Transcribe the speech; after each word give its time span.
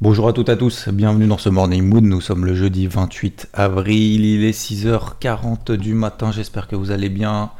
Bonjour 0.00 0.28
à 0.28 0.32
toutes 0.32 0.48
et 0.48 0.52
à 0.52 0.56
tous, 0.56 0.88
bienvenue 0.90 1.26
dans 1.26 1.38
ce 1.38 1.48
Morning 1.48 1.82
Mood. 1.82 2.04
Nous 2.04 2.20
sommes 2.20 2.44
le 2.44 2.54
jeudi 2.54 2.86
28 2.86 3.48
avril, 3.52 4.24
il 4.24 4.44
est 4.44 4.56
6h40 4.56 5.72
du 5.72 5.92
matin, 5.92 6.30
j'espère 6.30 6.68
que 6.68 6.76
vous 6.76 6.92
allez 6.92 7.08
bien. 7.08 7.50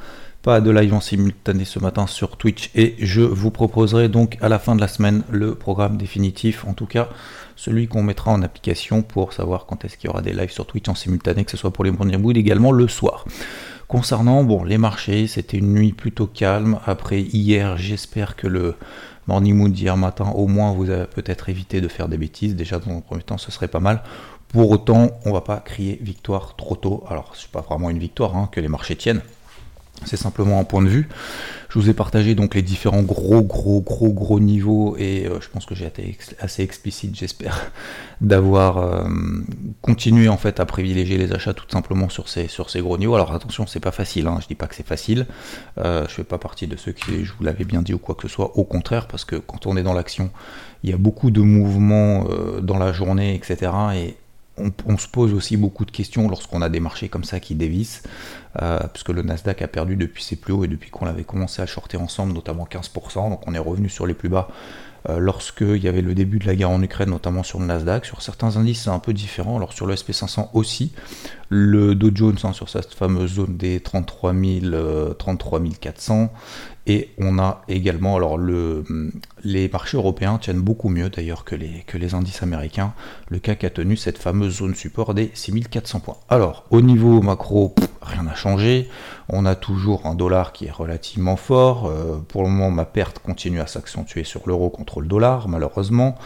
Pas 0.43 0.61
de 0.61 0.71
live 0.71 0.95
en 0.95 1.01
simultané 1.01 1.65
ce 1.65 1.81
matin 1.81 2.07
sur 2.07 2.37
Twitch 2.37 2.71
et 2.77 2.95
je 3.01 3.23
vous 3.23 3.51
proposerai 3.51 4.09
donc 4.09 4.39
à 4.41 4.49
la 4.49 4.61
fin 4.61 4.77
de 4.77 4.81
la 4.81 4.87
semaine 4.87 5.25
le 5.29 5.57
programme 5.57 5.97
définitif, 5.97 6.65
en 6.65 6.75
tout 6.75 6.87
cas 6.87 7.09
celui 7.57 7.89
qu'on 7.89 8.05
mettra 8.05 8.31
en 8.31 8.41
application 8.43 9.03
pour 9.03 9.33
savoir 9.33 9.67
quand 9.67 9.85
est-ce 9.85 9.99
qu'il 9.99 10.07
y 10.07 10.11
aura 10.11 10.23
des 10.23 10.33
lives 10.33 10.53
sur 10.53 10.65
Twitch 10.65 10.89
en 10.89 10.95
simultané, 10.95 11.45
que 11.45 11.51
ce 11.51 11.57
soit 11.57 11.73
pour 11.73 11.83
les 11.83 11.91
Morning 11.91 12.21
Mood 12.21 12.37
également 12.37 12.71
le 12.71 12.87
soir. 12.87 13.25
Concernant 13.89 14.45
bon, 14.45 14.63
les 14.63 14.79
marchés, 14.79 15.27
c'était 15.27 15.57
une 15.57 15.73
nuit 15.73 15.93
plutôt 15.93 16.27
calme. 16.27 16.79
Après 16.87 17.23
hier, 17.23 17.79
j'espère 17.79 18.37
que 18.37 18.47
le 18.47 18.77
Morning 19.29 19.55
Mood 19.55 19.73
d'hier 19.73 19.99
matin, 19.99 20.33
au 20.35 20.47
moins, 20.47 20.73
vous 20.73 20.89
avez 20.89 21.05
peut-être 21.05 21.51
évité 21.51 21.83
de 21.83 21.89
faire 21.89 22.09
des 22.09 22.17
bêtises. 22.17 22.57
Déjà, 22.57 22.79
dans 22.79 22.97
un 22.97 23.03
premier 23.03 23.23
temps, 23.23 23.37
ce 23.37 23.53
serait 23.53 23.69
pas 23.69 23.79
mal. 23.79 24.03
Pour 24.49 24.71
autant, 24.71 25.11
on 25.27 25.33
va 25.35 25.43
pas 25.43 25.59
crier 25.59 25.99
victoire 26.01 26.57
trop 26.57 26.77
tôt. 26.77 27.05
Alors, 27.11 27.37
c'est 27.37 27.51
pas 27.51 27.61
vraiment 27.61 27.91
une 27.91 27.99
victoire 27.99 28.35
hein, 28.35 28.49
que 28.51 28.59
les 28.59 28.69
marchés 28.69 28.97
tiennent. 28.97 29.21
C'est 30.05 30.17
simplement 30.17 30.59
un 30.61 30.65
point 30.65 30.83
de 30.83 30.89
vue. 30.89 31.09
Je 31.69 31.79
vous 31.79 31.91
ai 31.91 31.93
partagé 31.93 32.35
donc 32.35 32.55
les 32.55 32.63
différents 32.63 33.03
gros, 33.03 33.43
gros, 33.43 33.83
gros, 33.83 34.11
gros 34.11 34.41
niveaux 34.41 34.97
et 34.97 35.27
euh, 35.27 35.39
je 35.41 35.51
pense 35.51 35.67
que 35.67 35.75
j'ai 35.75 35.85
été 35.85 36.17
assez 36.41 36.63
explicite, 36.63 37.15
j'espère, 37.15 37.71
d'avoir 38.23 38.79
euh, 38.79 39.09
continué 39.83 40.29
en 40.29 40.39
fait 40.39 40.61
à 40.61 40.67
privilégier 40.67 41.19
les 41.19 41.33
achats 41.33 41.53
tout 41.53 41.67
simplement 41.69 42.09
sur 42.09 42.29
ces, 42.29 42.49
gros 42.77 42.97
niveaux. 42.97 43.17
Alors 43.17 43.35
attention, 43.35 43.67
c'est 43.67 43.81
pas 43.81 43.91
facile, 43.91 44.29
hein. 44.29 44.39
je 44.41 44.47
dis 44.47 44.55
pas 44.55 44.67
que 44.67 44.75
c'est 44.75 44.87
facile. 44.87 45.27
Euh, 45.77 46.07
je 46.09 46.15
fais 46.15 46.25
pas 46.25 46.39
partie 46.39 46.67
de 46.67 46.77
ceux 46.77 46.93
qui, 46.93 47.25
je 47.25 47.33
vous 47.37 47.45
l'avais 47.45 47.65
bien 47.65 47.83
dit 47.83 47.93
ou 47.93 47.99
quoi 47.99 48.15
que 48.15 48.23
ce 48.23 48.29
soit, 48.29 48.57
au 48.57 48.65
contraire, 48.65 49.07
parce 49.07 49.27
que 49.27 49.37
quand 49.37 49.67
on 49.67 49.77
est 49.77 49.83
dans 49.83 49.95
l'action, 49.95 50.31
il 50.85 50.91
y 50.91 50.95
a 50.95 50.97
beaucoup 50.99 51.31
de 51.31 51.43
mouvements 51.43 52.25
dans 52.63 52.79
la 52.79 52.93
journée, 52.93 53.35
etc. 53.35 53.73
Et 53.95 54.17
on, 54.87 54.99
se 54.99 55.09
pose 55.09 55.33
aussi 55.35 55.57
beaucoup 55.57 55.85
de 55.85 55.91
questions 55.91 56.29
lorsqu'on 56.29 56.63
a 56.63 56.69
des 56.69 56.81
marchés 56.81 57.09
comme 57.09 57.25
ça 57.25 57.41
qui 57.41 57.55
dévissent, 57.55 58.03
euh, 58.63 58.81
puisque 58.93 59.11
le 59.11 59.23
Nasdaq 59.23 59.63
a 59.63 59.69
perdu 59.69 59.97
depuis 59.97 60.25
ses 60.25 60.37
plus 60.37 60.53
hauts 60.53 60.65
et 60.65 60.69
depuis 60.69 60.91
qu'on 60.91 61.07
avait 61.07 61.25
commencé 61.25 61.63
à 61.63 61.67
shorter 61.67 61.97
ensemble, 61.97 62.33
notamment 62.33 62.67
15%, 62.71 63.31
donc 63.31 63.41
on 63.47 63.55
est 63.55 63.59
revenu 63.59 63.89
sur 63.89 64.07
les 64.07 64.15
plus 64.15 64.29
bas 64.29 64.49
euh, 65.09 65.19
lorsqu'il 65.19 65.77
y 65.77 65.89
avait 65.89 66.03
le 66.03 66.15
début 66.15 66.39
de 66.39 66.47
la 66.47 66.57
guerre 66.57 66.71
en 66.71 66.83
Ukraine, 66.83 67.11
notamment 67.11 67.43
sur 67.43 67.61
le 67.61 67.67
Nasdaq. 67.67 68.05
Sur 68.05 68.21
certains 68.21 68.57
indices, 68.57 68.83
c'est 68.83 68.91
un 68.91 68.99
peu 68.99 69.13
différent, 69.13 69.57
alors 69.57 69.73
sur 69.73 69.87
le 69.87 69.95
SP500 69.95 70.49
aussi. 70.55 70.93
Le 71.51 71.95
Dow 71.95 72.11
Jones 72.13 72.37
hein, 72.43 72.53
sur 72.53 72.69
cette 72.69 72.93
fameuse 72.93 73.35
zone 73.35 73.57
des 73.57 73.81
33 73.81 74.35
000, 74.35 75.15
33 75.15 75.61
400 75.81 76.31
et 76.89 77.11
on 77.19 77.39
a 77.39 77.63
également, 77.69 78.17
alors 78.17 78.39
le, 78.39 78.83
les 79.45 79.69
marchés 79.69 79.99
européens 79.99 80.39
tiennent 80.39 80.63
beaucoup 80.63 80.89
mieux 80.89 81.11
d'ailleurs 81.11 81.45
que 81.45 81.55
les, 81.55 81.85
que 81.87 81.99
les 81.99 82.15
indices 82.15 82.43
américains. 82.43 82.95
Le 83.29 83.39
CAC 83.39 83.65
a 83.65 83.71
tenu 83.71 83.97
cette 83.97 84.17
fameuse 84.17 84.57
zone 84.57 84.75
support 84.75 85.13
des 85.13 85.31
6400 85.35 86.01
points. 86.01 86.17
Alors, 86.31 86.65
au 86.71 86.81
niveau 86.81 87.21
macro, 87.21 87.75
rien 88.01 88.23
n'a 88.23 88.35
On 89.31 89.45
a 89.45 89.55
toujours 89.55 90.07
un 90.07 90.15
dollar 90.15 90.53
qui 90.53 90.67
est 90.67 90.71
relativement 90.71 91.37
fort. 91.37 91.87
Euh, 91.87 92.19
pour 92.29 92.43
le 92.43 92.49
moment, 92.49 92.71
ma 92.71 92.85
perte 92.85 93.19
continue 93.19 93.61
à 93.61 93.67
s'accentuer 93.67 94.25
sur 94.25 94.43
l'euro 94.47 94.71
contre 94.71 95.01
le 95.01 95.07
dollar, 95.07 95.49
malheureusement. 95.49 96.17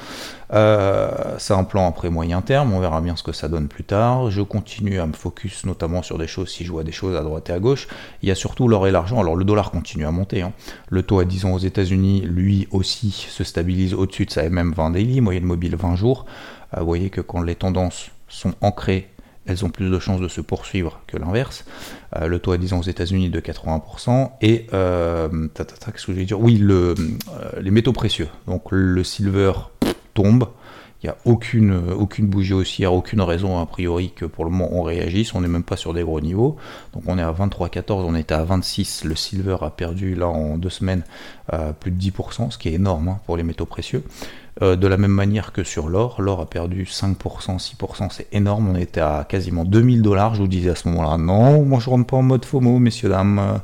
Euh, 0.53 1.11
c'est 1.39 1.55
un 1.55 1.65
plan 1.65 1.89
après 1.89 2.11
moyen 2.11 2.43
terme, 2.43 2.73
on 2.75 2.81
verra 2.81 3.01
bien 3.01 3.17
ce 3.17 3.23
que 3.23 3.33
ça 3.33 3.49
donne 3.49 3.69
plus 3.69 3.85
tard. 3.85 4.31
Je 4.31 4.43
continue 4.43 5.01
à 5.01 5.07
me 5.07 5.15
focus 5.15 5.65
notamment 5.65 6.03
sur 6.03 6.19
des 6.19 6.27
choses, 6.27 6.51
si 6.51 6.65
je 6.65 6.71
vois 6.71 6.85
des 6.85 6.93
choses 6.93 7.17
à 7.17 7.23
droite 7.23 7.49
et 7.51 7.53
à 7.53 7.59
gauche. 7.59 7.89
Il 8.23 8.29
y 8.29 8.33
a 8.33 8.35
surtout 8.35 8.69
l'or 8.69 8.87
et 8.87 8.91
l'argent. 8.91 9.21
Alors 9.21 9.37
le 9.37 9.45
dollar 9.45 9.71
continue 9.71 10.07
à 10.07 10.11
monter. 10.11 10.43
Hein. 10.43 10.53
Le 10.89 11.03
taux 11.03 11.19
à 11.19 11.25
10 11.25 11.47
ans 11.47 11.53
aux 11.53 11.59
États-Unis, 11.59 12.23
lui 12.23 12.69
aussi, 12.71 13.11
se 13.11 13.45
stabilise 13.45 13.95
au-dessus 13.95 14.27
de 14.27 14.31
sa 14.31 14.49
MM20 14.49 14.93
daily, 14.93 15.21
moyenne 15.21 15.45
mobile 15.45 15.77
20 15.77 15.97
jours. 15.97 16.27
Euh, 16.77 16.81
vous 16.81 16.87
voyez 16.87 17.11
que 17.11 17.21
quand 17.21 17.43
les 17.43 17.55
tendances 17.55 18.11
sont 18.29 18.55
ancrées 18.61 19.09
elles 19.47 19.65
ont 19.65 19.71
plus 19.71 19.91
de 19.91 19.99
chances 19.99 20.21
de 20.21 20.29
se 20.29 20.41
poursuivre 20.41 21.01
que 21.07 21.17
l'inverse. 21.17 21.65
Euh, 22.17 22.27
le 22.27 22.39
taux 22.39 22.53
à 22.53 22.59
10 22.59 22.75
ans 22.75 22.79
aux 22.79 22.85
États-Unis 22.85 23.31
de 23.31 23.41
80%. 23.41 24.33
Et, 24.41 24.67
euh, 24.73 25.49
qu'est-ce 25.55 26.07
que 26.07 26.13
je 26.13 26.19
vais 26.19 26.25
dire? 26.25 26.41
Oui, 26.41 26.61
euh, 26.63 26.95
les 27.61 27.71
métaux 27.71 27.93
précieux. 27.93 28.29
Donc 28.47 28.65
le 28.71 29.03
silver 29.05 29.53
tombe. 30.15 30.49
Il 31.03 31.07
n'y 31.07 31.11
a 31.11 31.17
aucune, 31.25 31.83
aucune 31.99 32.29
bougie 32.29 32.53
haussière, 32.53 32.95
aucune 32.95 33.23
raison 33.23 33.59
a 33.59 33.67
priori 33.67 34.13
que 34.15 34.25
pour 34.25 34.45
le 34.45 34.53
moment 34.53 34.69
on 34.71 34.85
réagisse. 34.85 35.35
On 35.35 35.41
n'est 35.41 35.49
même 35.49 35.65
pas 35.65 35.77
sur 35.77 35.93
des 35.95 36.05
gros 36.05 36.21
niveaux. 36.21 36.57
Donc 36.93 37.03
on 37.09 37.19
est 37.19 37.23
à 37.23 37.33
23,14, 37.33 38.05
on 38.05 38.15
était 38.15 38.35
à 38.35 38.45
26. 38.45 39.03
Le 39.03 39.17
silver 39.17 39.57
a 39.63 39.71
perdu 39.71 40.15
là 40.15 40.29
en 40.29 40.59
deux 40.59 40.71
semaines 40.71 41.03
plus 41.81 41.91
de 41.91 42.01
10%, 42.01 42.53
ce 42.53 42.59
qui 42.59 42.69
est 42.69 42.75
énorme 42.75 43.09
hein, 43.09 43.21
pour 43.27 43.37
les 43.37 43.43
métaux 43.43 43.67
précieux. 43.67 44.05
Euh, 44.61 44.77
de 44.77 44.87
la 44.87 44.99
même 44.99 45.13
manière 45.13 45.53
que 45.53 45.65
sur 45.65 45.89
l'or, 45.89 46.21
l'or 46.21 46.43
a 46.43 46.47
perdu 46.47 46.85
5%, 46.85 47.17
6%, 47.59 48.09
c'est 48.11 48.27
énorme, 48.33 48.69
on 48.69 48.75
était 48.75 49.01
à 49.01 49.25
quasiment 49.27 49.65
2000 49.65 50.03
dollars, 50.03 50.35
je 50.35 50.43
vous 50.43 50.47
disais 50.47 50.69
à 50.69 50.75
ce 50.75 50.89
moment-là, 50.89 51.17
non, 51.17 51.63
moi 51.63 51.81
je 51.81 51.89
rentre 51.89 52.07
pas 52.07 52.19
en 52.19 52.23
mode 52.23 52.45
FOMO, 52.45 52.79
messieurs, 52.79 53.09
dames, 53.09 53.39
euh, 53.39 53.59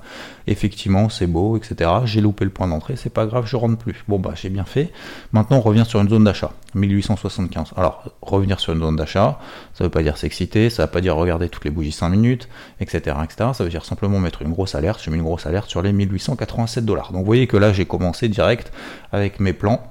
effectivement 0.47 1.11
c'est 1.11 1.27
beau, 1.27 1.59
etc. 1.59 1.91
J'ai 2.07 2.23
loupé 2.23 2.47
le 2.47 2.51
point 2.51 2.67
d'entrée, 2.67 2.97
c'est 2.97 3.13
pas 3.13 3.27
grave, 3.27 3.45
je 3.47 3.57
rentre 3.57 3.77
plus. 3.77 4.03
Bon 4.09 4.19
bah 4.19 4.33
j'ai 4.35 4.49
bien 4.49 4.65
fait. 4.65 4.91
Maintenant 5.33 5.59
on 5.59 5.61
revient 5.61 5.85
sur 5.87 6.01
une 6.01 6.09
zone 6.09 6.25
d'achat, 6.25 6.53
1875. 6.75 7.73
Alors 7.77 8.05
revenir 8.23 8.59
sur 8.59 8.73
une 8.73 8.81
zone 8.81 8.97
d'achat, 8.97 9.39
ça 9.75 9.85
veut 9.85 9.91
pas 9.91 10.03
dire 10.03 10.17
s'exciter, 10.17 10.71
ça 10.71 10.87
veut 10.87 10.91
pas 10.91 11.03
dire 11.03 11.17
regarder 11.17 11.51
toutes 11.51 11.67
les 11.67 11.71
bougies 11.71 11.93
5 11.93 12.09
minutes, 12.09 12.49
etc., 12.81 13.15
etc. 13.23 13.51
Ça 13.53 13.63
veut 13.63 13.71
dire 13.71 13.85
simplement 13.85 14.21
mettre 14.21 14.41
une 14.41 14.53
grosse 14.53 14.75
alerte, 14.75 15.03
j'ai 15.05 15.11
mis 15.11 15.19
une 15.19 15.23
grosse 15.23 15.45
alerte 15.45 15.69
sur 15.69 15.83
les 15.83 15.93
1887 15.93 16.87
dollars. 16.87 17.13
Donc 17.13 17.21
vous 17.21 17.27
voyez 17.27 17.47
que 17.47 17.59
là 17.59 17.75
j'ai 17.75 17.85
commencé 17.85 18.31
direct 18.31 18.73
avec 19.13 19.39
mes 19.39 19.53
plans 19.53 19.83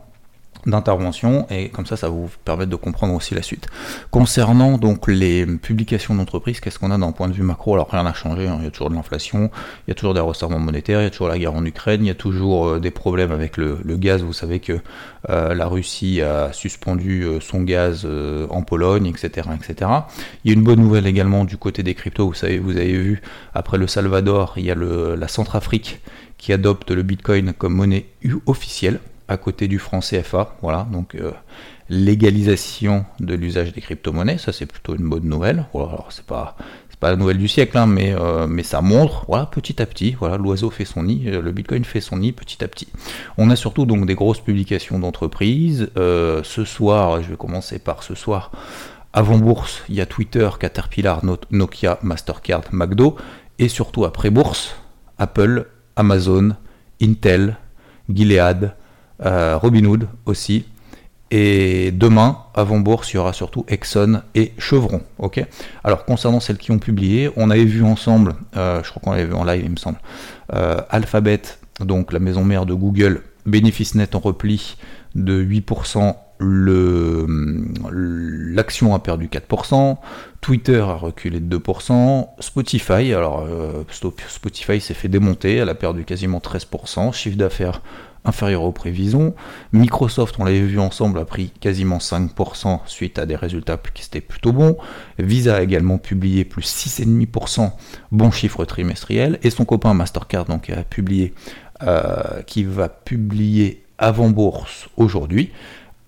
d'intervention 0.66 1.46
et 1.50 1.70
comme 1.70 1.86
ça 1.86 1.98
ça 1.98 2.10
vous 2.10 2.30
permettre 2.46 2.70
de 2.70 2.76
comprendre 2.76 3.14
aussi 3.14 3.36
la 3.36 3.42
suite. 3.42 3.68
Concernant 4.12 4.78
donc 4.78 5.08
les 5.08 5.46
publications 5.46 6.16
d'entreprise, 6.16 6.60
qu'est-ce 6.60 6.80
qu'on 6.80 6.92
a 6.92 6.98
d'un 6.98 7.12
point 7.12 7.28
de 7.28 7.34
vue 7.34 7.44
macro? 7.44 7.74
Alors 7.74 7.90
rien 7.90 8.04
n'a 8.04 8.14
changé, 8.14 8.48
hein. 8.48 8.58
il 8.60 8.66
y 8.66 8.68
a 8.68 8.72
toujours 8.72 8.90
de 8.90 8.96
l'inflation, 8.96 9.50
il 9.88 9.90
y 9.90 9.92
a 9.92 9.96
toujours 9.96 10.14
des 10.14 10.20
resserrements 10.20 10.60
monétaires, 10.60 11.02
il 11.02 11.06
y 11.06 11.08
a 11.08 11.10
toujours 11.10 11.30
la 11.30 11.38
guerre 11.38 11.54
en 11.54 11.66
Ukraine, 11.66 12.04
il 12.04 12.08
y 12.08 12.12
a 12.12 12.16
toujours 12.16 12.68
euh, 12.68 12.80
des 12.80 12.92
problèmes 12.92 13.32
avec 13.32 13.58
le, 13.58 13.78
gaz, 13.98 14.22
vous 14.24 14.34
savez 14.34 14.60
que 14.60 14.80
euh, 15.30 15.54
la 15.54 15.68
Russie 15.68 16.22
a 16.22 16.54
suspendu 16.54 17.24
euh, 17.24 17.40
son 17.40 17.62
gaz 17.62 18.08
en 18.50 18.62
Pologne, 18.62 19.08
etc., 19.08 19.50
etc. 19.56 19.92
Il 20.44 20.52
y 20.52 20.54
a 20.54 20.58
une 20.58 20.64
bonne 20.64 20.80
nouvelle 20.80 21.08
également 21.08 21.46
du 21.46 21.58
côté 21.58 21.84
des 21.84 21.96
cryptos, 21.96 22.28
vous 22.28 22.34
savez, 22.34 22.60
vous 22.60 22.78
avez 22.78 22.94
vu, 22.94 23.22
après 23.54 23.78
le 23.78 23.88
Salvador, 23.88 24.54
il 24.58 24.66
y 24.66 24.72
a 24.72 24.76
le, 24.76 25.16
la 25.16 25.28
Centrafrique 25.28 26.00
qui 26.38 26.54
adopte 26.54 26.92
le 26.92 27.04
Bitcoin 27.04 27.54
comme 27.54 27.74
monnaie 27.74 28.06
officielle 28.46 29.00
à 29.28 29.38
côté 29.38 29.68
du 29.68 29.80
franc 29.80 30.00
CFA. 30.00 30.56
Voilà, 30.62 30.88
donc 30.92 31.16
euh, 31.16 31.32
légalisation 31.90 33.06
de 33.20 33.34
l'usage 33.36 33.74
des 33.74 33.82
crypto-monnaies, 33.82 34.38
ça 34.38 34.52
c'est 34.52 34.66
plutôt 34.66 34.96
une 34.96 35.08
bonne 35.08 35.28
nouvelle. 35.28 35.66
Alors 35.74 36.08
c'est 36.10 36.26
pas 36.26 36.56
pas 37.00 37.12
la 37.12 37.16
nouvelle 37.16 37.38
du 37.38 37.48
siècle, 37.48 37.78
hein, 37.78 37.86
mais, 37.86 38.16
euh, 38.16 38.48
mais 38.48 38.64
ça 38.64 38.82
montre, 38.82 39.24
voilà, 39.28 39.46
petit 39.46 39.82
à 39.82 39.86
petit, 39.86 40.16
voilà, 40.20 40.38
l'oiseau 40.38 40.72
fait 40.72 40.84
son 40.84 41.04
nid, 41.04 41.26
euh, 41.28 41.42
le 41.42 41.52
Bitcoin 41.52 41.86
fait 41.86 42.02
son 42.02 42.18
nid 42.18 42.32
petit 42.32 42.64
à 42.64 42.68
petit. 42.68 42.88
On 43.38 43.52
a 43.52 43.56
surtout 43.56 43.86
donc 43.86 44.08
des 44.08 44.16
grosses 44.16 44.40
publications 44.40 44.98
d'entreprises. 44.98 45.92
ce 45.96 46.64
soir, 46.66 47.22
je 47.22 47.30
vais 47.30 47.38
commencer 47.38 47.78
par 47.78 48.02
ce 48.02 48.16
soir. 48.16 48.52
Avant 49.14 49.38
bourse, 49.38 49.84
il 49.90 49.96
y 49.96 50.02
a 50.02 50.06
Twitter, 50.06 50.50
Caterpillar, 50.60 51.22
Nokia, 51.52 52.00
Mastercard, 52.02 52.64
McDo, 52.72 53.16
et 53.60 53.70
surtout 53.70 54.06
après 54.06 54.30
bourse, 54.30 54.76
Apple, 55.18 55.68
Amazon, 55.96 56.56
Intel, 57.02 57.58
Gilead, 58.10 58.74
euh, 59.26 59.58
Robinhood 59.58 60.08
aussi. 60.26 60.66
Et 61.30 61.92
demain, 61.92 62.38
avant 62.54 62.80
bourse, 62.80 63.12
il 63.12 63.18
y 63.18 63.20
aura 63.20 63.34
surtout 63.34 63.66
Exxon 63.68 64.22
et 64.34 64.54
Chevron. 64.58 65.02
Ok? 65.18 65.44
Alors 65.84 66.06
concernant 66.06 66.40
celles 66.40 66.58
qui 66.58 66.72
ont 66.72 66.80
publié, 66.80 67.30
on 67.36 67.50
avait 67.50 67.66
vu 67.66 67.84
ensemble, 67.84 68.36
euh, 68.56 68.82
je 68.84 68.90
crois 68.90 69.02
qu'on 69.04 69.12
l'avait 69.12 69.26
vu 69.26 69.34
en 69.34 69.44
live, 69.44 69.62
il 69.66 69.72
me 69.72 69.76
semble, 69.76 69.98
euh, 70.54 70.78
Alphabet, 70.90 71.42
donc 71.82 72.14
la 72.14 72.20
maison 72.20 72.46
mère 72.46 72.66
de 72.66 72.74
Google, 72.74 73.24
bénéfice 73.46 73.96
net 73.96 74.16
en 74.16 74.20
repli 74.20 74.78
de 75.16 75.44
8%. 75.44 76.16
L'action 77.90 78.94
a 78.94 79.00
perdu 79.00 79.28
4%, 79.28 79.98
Twitter 80.40 80.80
a 80.80 80.94
reculé 80.94 81.40
de 81.40 81.58
2%, 81.58 82.28
Spotify, 82.40 83.12
alors 83.12 83.48
Spotify 83.90 84.80
s'est 84.80 84.94
fait 84.94 85.08
démonter, 85.08 85.56
elle 85.56 85.70
a 85.70 85.76
perdu 85.76 86.06
quasiment 86.06 86.38
13%, 86.38 87.12
chiffre 87.12 87.38
d'affaires 87.38 87.82
inférieurs 88.28 88.64
aux 88.64 88.72
prévisions. 88.72 89.34
Microsoft, 89.74 90.36
on 90.40 90.46
l'avait 90.46 90.62
vu 90.62 90.80
ensemble, 90.80 91.20
a 91.20 91.26
pris 91.26 91.52
quasiment 91.60 91.98
5% 91.98 92.82
suite 92.86 93.20
à 93.20 93.26
des 93.26 93.36
résultats 93.36 93.78
qui 93.94 94.04
étaient 94.06 94.22
plutôt 94.22 94.54
bons. 94.54 94.78
Visa 95.20 95.56
a 95.56 95.62
également 95.62 95.98
publié 95.98 96.46
plus 96.46 96.64
6,5%, 96.64 97.72
bon 98.12 98.32
chiffre 98.32 98.66
trimestriel. 98.66 99.40
Et 99.44 99.50
son 99.50 99.66
copain 99.66 99.94
Mastercard 99.94 100.46
donc, 100.46 100.70
a 100.70 100.84
publié, 100.84 101.34
euh, 101.84 102.42
qui 102.46 102.64
va 102.64 102.90
publier 102.90 103.84
avant 103.98 104.30
bourse 104.30 104.90
aujourd'hui 104.98 105.52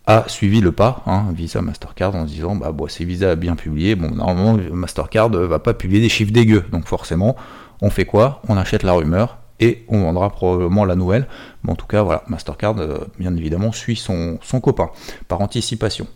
a 0.09 0.23
suivi 0.27 0.59
le 0.59 0.71
pas, 0.71 1.03
hein, 1.05 1.27
Visa, 1.35 1.61
Mastercard, 1.61 2.15
en 2.15 2.25
se 2.25 2.33
disant 2.33 2.55
bah 2.55 2.71
bon, 2.71 2.87
si 2.87 3.05
Visa 3.05 3.29
a 3.29 3.35
bien 3.35 3.55
publié, 3.55 3.95
bon 3.95 4.09
normalement 4.09 4.57
Mastercard 4.73 5.29
va 5.29 5.59
pas 5.59 5.75
publier 5.75 6.01
des 6.01 6.09
chiffres 6.09 6.31
dégueux, 6.31 6.65
donc 6.71 6.87
forcément 6.87 7.35
on 7.81 7.91
fait 7.91 8.05
quoi? 8.05 8.41
On 8.47 8.57
achète 8.57 8.83
la 8.83 8.93
rumeur 8.93 9.38
et 9.59 9.83
on 9.87 10.01
vendra 10.01 10.29
probablement 10.29 10.85
la 10.85 10.95
nouvelle. 10.95 11.27
Mais 11.63 11.71
en 11.71 11.75
tout 11.75 11.87
cas, 11.87 12.03
voilà, 12.03 12.23
Mastercard, 12.27 12.77
euh, 12.79 12.99
bien 13.17 13.35
évidemment, 13.35 13.71
suit 13.71 13.95
son, 13.95 14.39
son 14.41 14.61
copain 14.61 14.89
par 15.27 15.41
anticipation. 15.41 16.07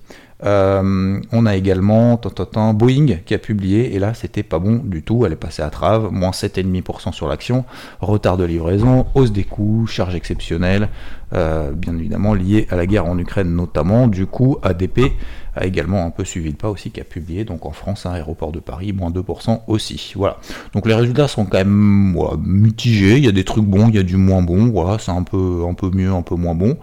Euh, 0.45 1.19
on 1.31 1.45
a 1.45 1.56
également 1.56 2.19
Boeing 2.74 3.19
qui 3.25 3.34
a 3.34 3.38
publié, 3.38 3.95
et 3.95 4.00
là 4.00 4.13
c'était 4.13 4.44
pas 4.44 4.60
bon 4.60 4.81
du 4.84 5.04
tout, 5.04 5.25
elle 5.25 5.34
est 5.34 5.38
passée 5.38 5.62
à 5.62 5.69
trave, 5.69 6.10
moins 6.12 6.31
7,5% 6.31 7.13
sur 7.13 7.28
l'action, 7.28 7.66
retard 8.01 8.38
de 8.38 8.44
livraison, 8.44 9.06
hausse 9.16 9.31
des 9.31 9.44
coûts, 9.44 9.88
charges 9.88 10.16
exceptionnelles, 10.16 10.90
euh, 11.34 11.72
bien 11.72 11.98
évidemment 11.98 12.34
liées 12.34 12.68
à 12.69 12.75
la 12.75 12.86
guerre 12.86 13.06
en 13.06 13.18
Ukraine 13.18 13.56
notamment, 13.56 14.07
du 14.07 14.25
coup 14.25 14.57
ADP 14.63 15.13
a 15.56 15.66
également 15.66 16.06
un 16.06 16.10
peu 16.10 16.25
suivi 16.25 16.50
le 16.50 16.56
pas 16.56 16.69
aussi, 16.69 16.92
qui 16.92 17.00
a 17.00 17.04
publié, 17.04 17.45
donc 17.45 17.66
en 17.66 17.72
France, 17.72 18.06
un 18.06 18.13
aéroport 18.13 18.51
de 18.51 18.60
Paris, 18.60 18.92
moins 18.92 19.12
2% 19.12 19.62
aussi. 19.68 20.13
Voilà. 20.16 20.38
Donc 20.74 20.88
les 20.88 20.95
résultats 20.95 21.28
sont 21.28 21.45
quand 21.45 21.60
même 21.60 22.18
mitigés, 22.44 23.18
il 23.18 23.25
y 23.25 23.28
a 23.28 23.31
des 23.31 23.44
trucs 23.44 23.66
bons, 23.66 23.90
il 23.90 23.95
y 23.95 24.00
a 24.00 24.04
du 24.04 24.18
moins 24.18 24.42
bon, 24.42 24.72
voilà, 24.72 24.98
c'est 24.98 25.12
un 25.12 25.24
peu, 25.24 25.63
un 25.69 25.75
peu 25.75 25.92
mieux, 25.92 26.12
un 26.12 26.24
peu 26.24 26.36
moins 26.36 26.56
bon. 26.56 26.78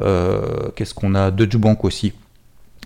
Euh, 0.00 0.70
qu'est-ce 0.76 0.94
qu'on 0.94 1.14
a? 1.14 1.30
Deutsche 1.30 1.56
Bank 1.56 1.84
aussi 1.84 2.12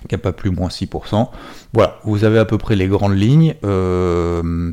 qui 0.07 0.15
n'a 0.15 0.19
pas 0.19 0.33
plus 0.33 0.51
moins 0.51 0.69
6%. 0.69 1.29
Voilà, 1.73 1.99
vous 2.05 2.25
avez 2.25 2.39
à 2.39 2.45
peu 2.45 2.59
près 2.59 2.77
les 2.77 2.87
grandes 2.87 3.17
lignes. 3.17 3.55
Euh, 3.65 4.73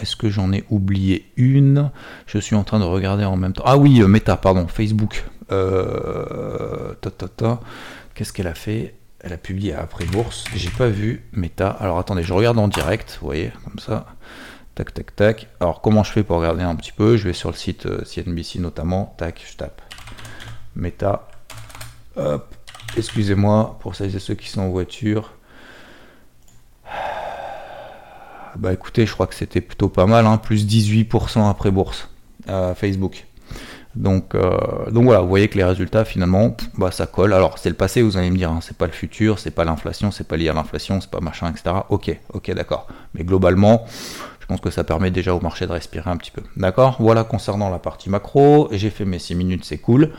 est-ce 0.00 0.16
que 0.16 0.28
j'en 0.28 0.52
ai 0.52 0.64
oublié 0.70 1.30
une? 1.36 1.90
Je 2.26 2.38
suis 2.38 2.56
en 2.56 2.64
train 2.64 2.78
de 2.78 2.84
regarder 2.84 3.24
en 3.24 3.36
même 3.36 3.52
temps. 3.52 3.64
Ah 3.66 3.76
oui, 3.76 4.00
euh, 4.02 4.08
Meta, 4.08 4.36
pardon, 4.36 4.66
Facebook. 4.68 5.24
Euh, 5.50 6.94
Qu'est-ce 8.14 8.32
qu'elle 8.32 8.48
a 8.48 8.54
fait? 8.54 8.94
Elle 9.20 9.32
a 9.32 9.36
publié 9.38 9.74
après 9.74 10.04
bourse. 10.04 10.44
J'ai 10.54 10.70
pas 10.70 10.88
vu 10.88 11.24
Meta. 11.32 11.68
Alors 11.68 11.98
attendez, 11.98 12.22
je 12.22 12.32
regarde 12.32 12.58
en 12.58 12.68
direct, 12.68 13.18
vous 13.20 13.26
voyez, 13.26 13.52
comme 13.64 13.78
ça. 13.78 14.06
Tac, 14.74 14.94
tac, 14.94 15.16
tac. 15.16 15.48
Alors 15.58 15.80
comment 15.80 16.04
je 16.04 16.12
fais 16.12 16.22
pour 16.22 16.36
regarder 16.38 16.62
un 16.62 16.76
petit 16.76 16.92
peu? 16.92 17.16
Je 17.16 17.24
vais 17.24 17.32
sur 17.32 17.50
le 17.50 17.56
site 17.56 17.88
CNBC 18.04 18.60
notamment. 18.60 19.14
Tac, 19.18 19.44
je 19.50 19.56
tape. 19.56 19.82
Meta. 20.76 21.28
Hop. 22.16 22.54
Excusez-moi 22.98 23.78
pour 23.80 23.94
celles 23.94 24.14
et 24.16 24.18
ceux 24.18 24.34
qui 24.34 24.48
sont 24.48 24.60
en 24.60 24.70
voiture. 24.70 25.32
Bah 28.56 28.72
écoutez, 28.72 29.06
je 29.06 29.12
crois 29.12 29.28
que 29.28 29.36
c'était 29.36 29.60
plutôt 29.60 29.88
pas 29.88 30.06
mal, 30.06 30.26
hein, 30.26 30.36
plus 30.36 30.66
18% 30.66 31.48
après 31.48 31.70
bourse 31.70 32.08
à 32.48 32.74
Facebook. 32.74 33.26
Donc, 33.94 34.34
euh, 34.34 34.90
donc 34.90 35.04
voilà, 35.04 35.20
vous 35.20 35.28
voyez 35.28 35.46
que 35.46 35.56
les 35.56 35.64
résultats 35.64 36.04
finalement, 36.04 36.56
bah, 36.76 36.90
ça 36.90 37.06
colle. 37.06 37.32
Alors 37.32 37.58
c'est 37.58 37.68
le 37.68 37.76
passé, 37.76 38.02
vous 38.02 38.16
allez 38.16 38.30
me 38.30 38.36
dire, 38.36 38.50
hein, 38.50 38.58
c'est 38.62 38.76
pas 38.76 38.86
le 38.86 38.92
futur, 38.92 39.38
c'est 39.38 39.52
pas 39.52 39.64
l'inflation, 39.64 40.10
c'est 40.10 40.26
pas 40.26 40.36
lié 40.36 40.48
à 40.48 40.52
l'inflation, 40.52 41.00
c'est 41.00 41.10
pas 41.10 41.20
machin, 41.20 41.52
etc. 41.52 41.76
Ok, 41.90 42.16
ok, 42.32 42.50
d'accord. 42.52 42.88
Mais 43.14 43.22
globalement, 43.22 43.86
pense 44.48 44.60
que 44.60 44.70
ça 44.70 44.82
permet 44.82 45.10
déjà 45.10 45.34
au 45.34 45.40
marché 45.40 45.66
de 45.66 45.72
respirer 45.72 46.10
un 46.10 46.16
petit 46.16 46.30
peu. 46.30 46.42
D'accord? 46.56 46.96
Voilà 46.98 47.22
concernant 47.22 47.68
la 47.68 47.78
partie 47.78 48.08
macro. 48.08 48.68
J'ai 48.72 48.88
fait 48.88 49.04
mes 49.04 49.18
6 49.18 49.34
minutes, 49.34 49.64
c'est 49.64 49.76
cool. 49.76 50.10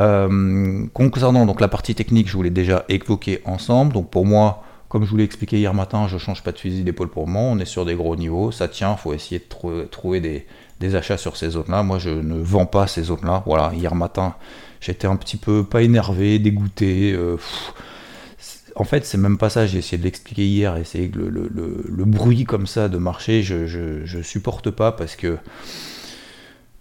Euh, 0.00 0.86
concernant 0.94 1.44
donc 1.44 1.60
la 1.60 1.68
partie 1.68 1.94
technique, 1.94 2.28
je 2.28 2.32
vous 2.32 2.42
l'ai 2.42 2.50
déjà 2.50 2.86
évoqué 2.88 3.42
ensemble. 3.44 3.92
Donc 3.92 4.08
pour 4.08 4.24
moi, 4.24 4.62
comme 4.88 5.04
je 5.04 5.10
vous 5.10 5.18
l'ai 5.18 5.24
expliqué 5.24 5.58
hier 5.58 5.74
matin, 5.74 6.06
je 6.08 6.14
ne 6.14 6.18
change 6.18 6.42
pas 6.42 6.52
de 6.52 6.58
fusil 6.58 6.82
d'épaule 6.82 7.10
pour 7.10 7.28
moi. 7.28 7.42
On 7.42 7.58
est 7.58 7.66
sur 7.66 7.84
des 7.84 7.94
gros 7.94 8.16
niveaux, 8.16 8.50
ça 8.52 8.68
tient. 8.68 8.92
Il 8.92 8.98
faut 8.98 9.12
essayer 9.12 9.38
de 9.38 9.84
trouver 9.84 10.20
des, 10.20 10.94
achats 10.94 11.18
sur 11.18 11.36
ces 11.36 11.50
zones-là. 11.50 11.82
Moi, 11.82 11.98
je 11.98 12.10
ne 12.10 12.40
vends 12.40 12.66
pas 12.66 12.86
ces 12.86 13.02
zones-là. 13.02 13.42
Voilà, 13.44 13.72
hier 13.74 13.94
matin, 13.94 14.34
j'étais 14.80 15.06
un 15.06 15.16
petit 15.16 15.36
peu 15.36 15.62
pas 15.62 15.82
énervé, 15.82 16.38
dégoûté. 16.38 17.12
Euh, 17.12 17.36
en 18.76 18.84
fait, 18.84 19.04
c'est 19.04 19.18
même 19.18 19.38
pas 19.38 19.50
ça. 19.50 19.66
J'ai 19.66 19.78
essayé 19.78 19.98
de 19.98 20.04
l'expliquer 20.04 20.46
hier. 20.46 20.76
Et 20.76 20.84
c'est 20.84 21.10
le, 21.14 22.04
bruit 22.04 22.44
comme 22.44 22.66
ça 22.66 22.88
de 22.88 22.98
marché, 22.98 23.42
je, 23.42 23.66
je, 23.66 24.22
supporte 24.22 24.70
pas 24.70 24.92
parce 24.92 25.16
que. 25.16 25.38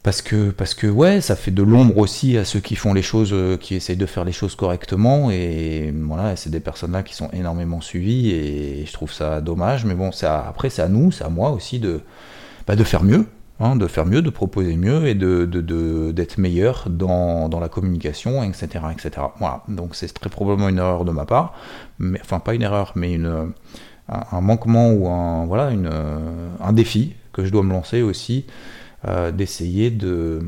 Parce 0.01 0.21
que, 0.21 0.49
parce 0.49 0.73
que 0.73 0.85
ouais, 0.85 1.21
ça 1.21 1.37
fait 1.37 1.51
de 1.51 1.63
l'ombre 1.63 1.97
aussi 1.99 2.37
à 2.37 2.43
ceux 2.43 2.59
qui 2.59 2.75
font 2.75 2.93
les 2.93 3.01
choses, 3.01 3.29
euh, 3.31 3.55
qui 3.55 3.75
essayent 3.75 3.95
de 3.95 4.05
faire 4.05 4.25
les 4.25 4.33
choses 4.33 4.53
correctement. 4.53 5.31
Et 5.31 5.93
voilà, 5.95 6.35
c'est 6.35 6.49
des 6.49 6.59
personnes-là 6.59 7.03
qui 7.03 7.15
sont 7.15 7.29
énormément 7.31 7.79
suivies 7.79 8.31
et 8.31 8.85
je 8.85 8.91
trouve 8.91 9.13
ça 9.13 9.39
dommage. 9.39 9.85
Mais 9.85 9.93
bon, 9.93 10.11
après, 10.23 10.69
c'est 10.69 10.81
à 10.81 10.89
nous, 10.89 11.13
c'est 11.13 11.23
à 11.23 11.29
moi 11.29 11.51
aussi 11.51 11.79
de, 11.79 12.01
bah, 12.67 12.75
de 12.75 12.83
faire 12.83 13.03
mieux. 13.03 13.25
Hein, 13.59 13.75
de 13.75 13.85
faire 13.85 14.07
mieux, 14.07 14.23
de 14.23 14.31
proposer 14.31 14.75
mieux 14.75 15.05
et 15.05 15.13
de, 15.13 15.45
d'être 16.11 16.39
meilleur 16.39 16.89
dans, 16.89 17.59
la 17.61 17.69
communication, 17.69 18.43
etc. 18.43 18.85
etc. 18.91 19.27
Voilà, 19.37 19.63
donc 19.67 19.95
c'est 19.95 20.11
très 20.11 20.29
probablement 20.29 20.69
une 20.69 20.79
erreur 20.79 21.05
de 21.05 21.11
ma 21.11 21.25
part, 21.25 21.53
mais, 21.99 22.19
enfin 22.19 22.39
pas 22.39 22.55
une 22.55 22.63
erreur, 22.63 22.93
mais 22.95 23.13
une, 23.13 23.53
un, 24.09 24.41
manquement 24.41 24.91
ou 24.91 25.07
un, 25.07 25.45
voilà, 25.45 25.69
une, 25.69 25.89
un 26.59 26.73
défi 26.73 27.15
que 27.31 27.45
je 27.45 27.51
dois 27.51 27.61
me 27.61 27.71
lancer 27.71 28.01
aussi, 28.01 28.47
euh, 29.07 29.31
d'essayer 29.31 29.91
de, 29.91 30.41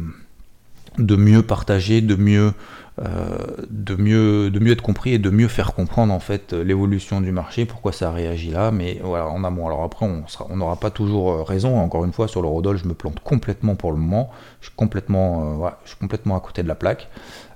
de 0.98 1.16
mieux 1.16 1.42
partager, 1.42 2.02
de 2.02 2.16
mieux 2.16 2.54
euh, 2.98 3.38
de, 3.70 3.98
mieux, 3.98 4.50
de 4.50 4.58
mieux 4.60 4.72
être 4.72 4.82
compris 4.82 5.12
et 5.12 5.20
de 5.20 5.30
mieux 5.30 5.50
faire 5.50 5.74
comprendre 5.74 6.14
en 6.14 6.22
fait 6.22 6.54
l'évolution 6.54 7.20
du 7.20 7.34
marché, 7.34 7.66
pourquoi 7.66 7.92
ça 7.92 8.10
réagit 8.10 8.52
là, 8.52 8.72
mais 8.72 9.02
voilà, 9.04 9.28
en 9.28 9.44
amont. 9.44 9.68
Alors 9.68 9.84
après, 9.84 10.06
on 10.06 10.56
n'aura 10.56 10.78
pas 10.78 10.92
toujours 10.92 11.32
euh, 11.32 11.44
raison, 11.44 11.78
encore 11.78 12.06
une 12.06 12.14
fois, 12.14 12.30
sur 12.30 12.42
le 12.42 12.48
Rodol, 12.48 12.78
je 12.78 12.88
me 12.88 12.94
plante 12.94 13.20
complètement 13.20 13.76
pour 13.76 13.92
le 13.92 13.98
moment, 13.98 14.30
je 14.62 14.68
suis 14.68 14.76
complètement, 14.78 15.66
euh, 15.66 15.70
je 15.84 15.96
complètement 15.96 16.38
à 16.38 16.40
côté 16.40 16.64
de 16.64 16.70
la 16.70 16.76
plaque. 16.76 17.10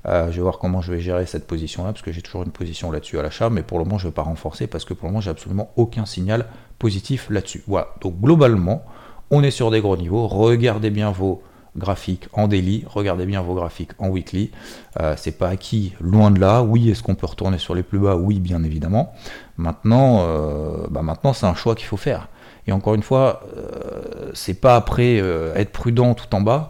je 0.06 0.30
vais 0.30 0.42
voir 0.42 0.60
comment 0.60 0.82
je 0.82 0.92
vais 0.92 1.00
gérer 1.00 1.26
cette 1.26 1.48
position-là, 1.48 1.94
parce 1.94 2.02
que 2.02 2.12
j'ai 2.12 2.22
toujours 2.22 2.44
une 2.44 2.52
position 2.52 2.92
là-dessus 2.92 3.18
à 3.18 3.22
l'achat, 3.22 3.50
mais 3.50 3.64
pour 3.64 3.80
le 3.80 3.86
moment, 3.86 3.98
je 3.98 4.08
ne 4.08 4.12
vais 4.12 4.16
pas 4.16 4.24
renforcer, 4.24 4.68
parce 4.68 4.84
que 4.84 4.94
pour 4.94 5.06
le 5.06 5.12
moment, 5.12 5.22
j'ai 5.22 5.32
absolument 5.32 5.72
aucun 5.78 6.06
signal 6.06 6.48
positif 6.80 7.28
là-dessus. 7.30 7.64
Voilà, 7.66 7.88
donc 8.02 8.20
globalement, 8.20 8.84
on 9.32 9.42
est 9.42 9.52
sur 9.52 9.72
des 9.72 9.80
gros 9.80 9.96
niveaux, 9.96 10.28
regardez 10.28 10.90
bien 10.90 11.12
vos 11.12 11.42
graphiques 11.80 12.28
en 12.34 12.48
daily, 12.48 12.84
regardez 12.88 13.26
bien 13.26 13.42
vos 13.42 13.56
graphiques 13.56 13.92
en 13.98 14.10
weekly. 14.10 14.52
Euh, 15.00 15.16
c'est 15.18 15.38
pas 15.38 15.50
acquis, 15.50 15.94
loin 16.00 16.30
de 16.30 16.40
là. 16.40 16.62
Oui, 16.62 16.90
est-ce 16.90 17.02
qu'on 17.02 17.16
peut 17.16 17.26
retourner 17.26 17.58
sur 17.58 17.74
les 17.74 17.84
plus 17.84 18.00
bas? 18.00 18.16
Oui, 18.16 18.40
bien 18.40 18.64
évidemment. 18.64 19.14
Maintenant, 19.58 20.26
euh, 20.28 20.88
bah 20.92 21.02
maintenant 21.02 21.34
c'est 21.34 21.48
un 21.48 21.56
choix 21.56 21.76
qu'il 21.76 21.88
faut 21.88 21.98
faire. 21.98 22.28
Et 22.68 22.72
encore 22.72 22.94
une 22.94 23.04
fois, 23.04 23.42
euh, 23.58 24.30
c'est 24.34 24.62
pas 24.62 24.76
après 24.76 25.18
être 25.56 25.72
prudent 25.72 26.14
tout 26.14 26.34
en 26.36 26.42
bas. 26.42 26.70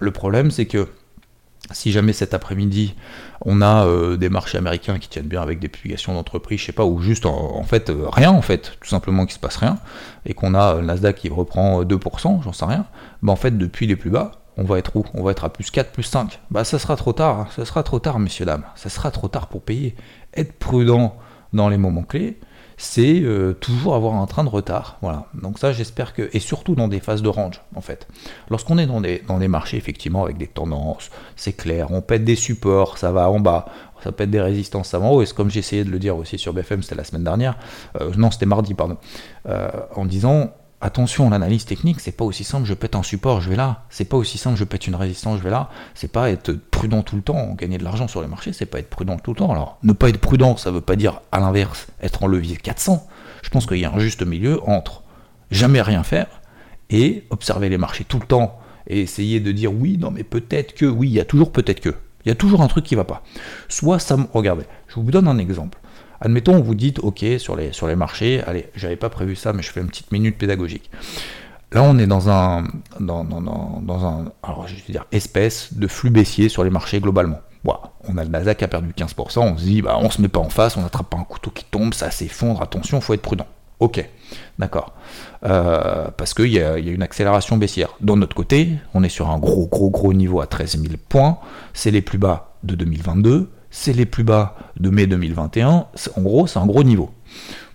Le 0.00 0.10
problème, 0.10 0.50
c'est 0.50 0.66
que 0.66 0.88
si 1.72 1.92
jamais 1.92 2.12
cet 2.12 2.34
après-midi 2.34 2.94
on 3.40 3.62
a 3.62 3.86
euh, 3.86 4.16
des 4.16 4.28
marchés 4.28 4.58
américains 4.58 4.98
qui 4.98 5.08
tiennent 5.08 5.26
bien 5.26 5.42
avec 5.42 5.58
des 5.58 5.68
publications 5.68 6.14
d'entreprises, 6.14 6.60
je 6.60 6.66
sais 6.66 6.72
pas, 6.72 6.84
ou 6.84 7.00
juste 7.00 7.26
en, 7.26 7.62
fait 7.62 7.90
euh, 7.90 8.08
rien 8.10 8.30
en 8.30 8.42
fait, 8.42 8.76
tout 8.80 8.88
simplement 8.88 9.24
qu'il 9.26 9.34
se 9.34 9.38
passe 9.38 9.56
rien, 9.56 9.78
et 10.26 10.34
qu'on 10.34 10.54
a 10.54 10.74
le 10.74 10.82
Nasdaq 10.82 11.16
qui 11.16 11.28
reprend 11.28 11.82
2%, 11.82 12.42
j'en 12.42 12.52
sais 12.52 12.64
rien, 12.64 12.86
bah 13.22 13.32
en 13.32 13.36
fait 13.36 13.56
depuis 13.56 13.86
les 13.86 13.96
plus 13.96 14.10
bas, 14.10 14.32
on 14.56 14.64
va 14.64 14.78
être 14.78 14.96
où? 14.96 15.04
On 15.14 15.22
va 15.22 15.32
être 15.32 15.44
à 15.44 15.52
plus 15.52 15.70
4, 15.70 15.90
plus 15.90 16.04
5. 16.04 16.40
Bah 16.50 16.64
ça 16.64 16.78
sera 16.78 16.96
trop 16.96 17.12
tard, 17.12 17.40
hein. 17.40 17.48
ça 17.54 17.64
sera 17.64 17.82
trop 17.82 17.98
tard 17.98 18.18
messieurs 18.18 18.46
dames, 18.46 18.64
ça 18.76 18.88
sera 18.88 19.10
trop 19.10 19.28
tard 19.28 19.48
pour 19.48 19.62
payer. 19.62 19.96
Être 20.34 20.52
prudent 20.52 21.16
dans 21.52 21.68
les 21.68 21.76
moments 21.78 22.02
clés, 22.02 22.38
c'est 22.76 23.20
euh, 23.22 23.52
toujours 23.52 23.94
avoir 23.94 24.14
un 24.14 24.26
train 24.26 24.44
de 24.44 24.48
retard. 24.48 24.98
Voilà. 25.02 25.26
Donc 25.34 25.58
ça, 25.58 25.72
j'espère 25.72 26.12
que, 26.12 26.28
et 26.32 26.40
surtout 26.40 26.74
dans 26.74 26.88
des 26.88 27.00
phases 27.00 27.22
de 27.22 27.28
range, 27.28 27.60
en 27.74 27.80
fait. 27.80 28.06
Lorsqu'on 28.50 28.78
est 28.78 28.86
dans 28.86 29.00
des, 29.00 29.22
dans 29.26 29.38
marchés, 29.48 29.76
effectivement, 29.76 30.24
avec 30.24 30.36
des 30.36 30.46
tendances, 30.46 31.10
c'est 31.36 31.52
clair, 31.52 31.88
on 31.90 32.00
pète 32.00 32.24
des 32.24 32.36
supports, 32.36 32.98
ça 32.98 33.12
va 33.12 33.30
en 33.30 33.40
bas, 33.40 33.66
ça 34.02 34.12
pète 34.12 34.30
des 34.30 34.40
résistances, 34.40 34.88
ça 34.88 34.98
va 34.98 35.06
en 35.06 35.10
haut, 35.10 35.22
et 35.22 35.26
comme 35.26 35.50
essayé 35.54 35.84
de 35.84 35.90
le 35.90 35.98
dire 35.98 36.16
aussi 36.16 36.38
sur 36.38 36.52
BFM, 36.52 36.82
c'était 36.82 36.94
la 36.94 37.04
semaine 37.04 37.24
dernière, 37.24 37.56
euh, 38.00 38.10
non, 38.16 38.30
c'était 38.30 38.46
mardi, 38.46 38.74
pardon, 38.74 38.96
euh, 39.48 39.68
en 39.94 40.04
disant, 40.04 40.50
attention, 40.84 41.30
l'analyse 41.30 41.64
technique, 41.64 41.98
c'est 41.98 42.12
pas 42.12 42.24
aussi 42.24 42.44
simple, 42.44 42.66
je 42.66 42.74
pète 42.74 42.94
un 42.94 43.02
support, 43.02 43.40
je 43.40 43.48
vais 43.48 43.56
là. 43.56 43.84
C'est 43.88 44.04
pas 44.04 44.18
aussi 44.18 44.36
simple, 44.36 44.56
je 44.56 44.64
pète 44.64 44.86
une 44.86 44.94
résistance, 44.94 45.38
je 45.38 45.42
vais 45.42 45.50
là. 45.50 45.70
C'est 45.94 46.12
pas 46.12 46.30
être 46.30 46.52
prudent 46.52 47.02
tout 47.02 47.16
le 47.16 47.22
temps, 47.22 47.54
gagner 47.54 47.78
de 47.78 47.84
l'argent 47.84 48.06
sur 48.06 48.20
les 48.20 48.28
marchés, 48.28 48.52
c'est 48.52 48.66
pas 48.66 48.78
être 48.78 48.90
prudent 48.90 49.16
tout 49.16 49.32
le 49.32 49.38
temps. 49.38 49.50
Alors, 49.50 49.78
ne 49.82 49.92
pas 49.92 50.10
être 50.10 50.20
prudent, 50.20 50.56
ça 50.58 50.70
veut 50.70 50.82
pas 50.82 50.96
dire, 50.96 51.22
à 51.32 51.40
l'inverse, 51.40 51.86
être 52.02 52.22
en 52.22 52.26
levier 52.26 52.56
400. 52.56 53.06
Je 53.42 53.48
pense 53.48 53.66
qu'il 53.66 53.78
y 53.78 53.84
a 53.86 53.92
un 53.92 53.98
juste 53.98 54.22
milieu 54.22 54.60
entre 54.68 55.02
jamais 55.50 55.80
rien 55.80 56.02
faire 56.02 56.26
et 56.90 57.24
observer 57.30 57.70
les 57.70 57.78
marchés 57.78 58.04
tout 58.04 58.18
le 58.20 58.26
temps 58.26 58.58
et 58.86 59.00
essayer 59.00 59.40
de 59.40 59.52
dire 59.52 59.72
oui, 59.72 59.96
non, 59.98 60.10
mais 60.10 60.22
peut-être 60.22 60.74
que, 60.74 60.84
oui, 60.84 61.08
il 61.08 61.14
y 61.14 61.20
a 61.20 61.24
toujours 61.24 61.50
peut-être 61.50 61.80
que. 61.80 61.94
Il 62.26 62.28
y 62.28 62.32
a 62.32 62.34
toujours 62.34 62.62
un 62.62 62.68
truc 62.68 62.84
qui 62.84 62.94
va 62.94 63.04
pas. 63.04 63.22
Soit 63.68 63.98
ça 63.98 64.16
me. 64.16 64.24
Regardez, 64.32 64.64
je 64.88 64.94
vous 64.94 65.10
donne 65.10 65.28
un 65.28 65.38
exemple. 65.38 65.78
Admettons, 66.24 66.58
vous 66.58 66.74
dites, 66.74 67.00
ok, 67.00 67.22
sur 67.38 67.54
les, 67.54 67.96
marchés, 67.96 68.42
allez, 68.46 68.70
j'avais 68.74 68.96
pas 68.96 69.10
prévu 69.10 69.36
ça, 69.36 69.52
mais 69.52 69.62
je 69.62 69.70
fais 69.70 69.80
une 69.80 69.88
petite 69.88 70.10
minute 70.10 70.38
pédagogique. 70.38 70.90
là, 71.70 71.82
on 71.82 71.98
est 71.98 72.06
dans 72.06 72.30
un, 72.30 72.64
dans, 72.98 73.26
un, 74.06 74.32
espèce 75.12 75.74
de 75.74 75.86
flux 75.86 76.08
baissier 76.08 76.48
sur 76.48 76.64
les 76.64 76.70
marchés 76.70 77.00
globalement. 77.00 77.40
On 78.06 78.18
a 78.18 78.24
le 78.24 78.30
Nasdaq 78.30 78.58
qui 78.58 78.64
a 78.64 78.68
perdu 78.68 78.90
15%, 78.96 79.38
on 79.40 79.56
se 79.56 79.64
dit, 79.64 79.82
bah, 79.82 79.98
on 80.00 80.10
se 80.10 80.20
met 80.20 80.28
pas 80.28 80.40
en 80.40 80.48
face, 80.48 80.76
on 80.76 80.82
n'attrape 80.82 81.08
pas 81.08 81.16
un 81.18 81.24
couteau 81.24 81.50
qui 81.50 81.64
tombe, 81.64 81.94
ça 81.94 82.10
s'effondre, 82.10 82.62
attention, 82.62 83.00
faut 83.00 83.14
être 83.14 83.22
prudent. 83.22 83.46
Ok, 83.80 84.06
d'accord. 84.58 84.94
Euh, 85.44 86.08
parce 86.16 86.32
qu'il 86.32 86.52
y, 86.52 86.60
a 86.60 86.76
une 86.78 87.02
accélération 87.02 87.56
baissière. 87.58 87.94
Dans 88.00 88.16
notre 88.16 88.34
côté, 88.34 88.70
on 88.94 89.02
est 89.02 89.08
sur 89.08 89.28
un 89.30 89.38
gros, 89.38 89.66
gros, 89.66 89.90
gros 89.90 90.14
niveau 90.14 90.40
à 90.40 90.46
13 90.46 90.80
000 90.80 90.94
points. 91.08 91.38
C'est 91.72 91.90
les 91.90 92.02
plus 92.02 92.18
bas 92.18 92.54
de 92.62 92.74
2022, 92.74 93.50
c'est 93.74 93.92
les 93.92 94.06
plus 94.06 94.22
bas 94.22 94.56
de 94.78 94.88
mai 94.88 95.08
2021. 95.08 95.68
En 96.16 96.22
gros, 96.22 96.46
c'est 96.46 96.60
un 96.60 96.66
gros 96.66 96.84
niveau. 96.84 97.10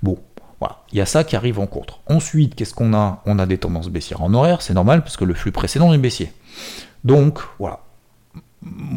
Bon, 0.01 0.17
voilà, 0.61 0.77
il 0.93 0.97
y 0.97 1.01
a 1.01 1.05
ça 1.05 1.25
qui 1.25 1.35
arrive 1.35 1.59
en 1.59 1.67
contre. 1.67 1.99
Ensuite, 2.07 2.55
qu'est-ce 2.55 2.73
qu'on 2.73 2.93
a? 2.93 3.21
On 3.25 3.37
a 3.37 3.45
des 3.45 3.57
tendances 3.57 3.89
baissières 3.89 4.21
en 4.21 4.33
horaire, 4.33 4.61
c'est 4.61 4.73
normal 4.73 5.03
parce 5.03 5.17
que 5.17 5.25
le 5.25 5.33
flux 5.33 5.51
précédent 5.51 5.93
est 5.93 5.97
baissier. 5.97 6.31
Donc, 7.03 7.39
voilà. 7.59 7.81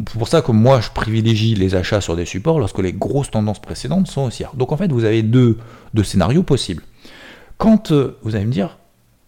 Pour 0.05 0.29
ça 0.29 0.41
que 0.41 0.53
moi, 0.53 0.79
je 0.79 0.91
privilégie 0.91 1.55
les 1.55 1.75
achats 1.75 1.99
sur 1.99 2.15
des 2.15 2.25
supports 2.25 2.57
lorsque 2.57 2.79
les 2.79 2.93
grosses 2.93 3.31
tendances 3.31 3.61
précédentes 3.61 4.07
sont 4.07 4.23
haussières. 4.23 4.53
Donc, 4.55 4.71
en 4.71 4.77
fait, 4.77 4.89
vous 4.89 5.03
avez 5.03 5.23
deux, 5.23 5.57
deux 5.93 6.03
scénarios 6.03 6.43
possibles. 6.43 6.83
Quand 7.57 7.91
euh, 7.91 8.17
vous 8.23 8.37
allez 8.37 8.45
me 8.45 8.51
dire, 8.51 8.77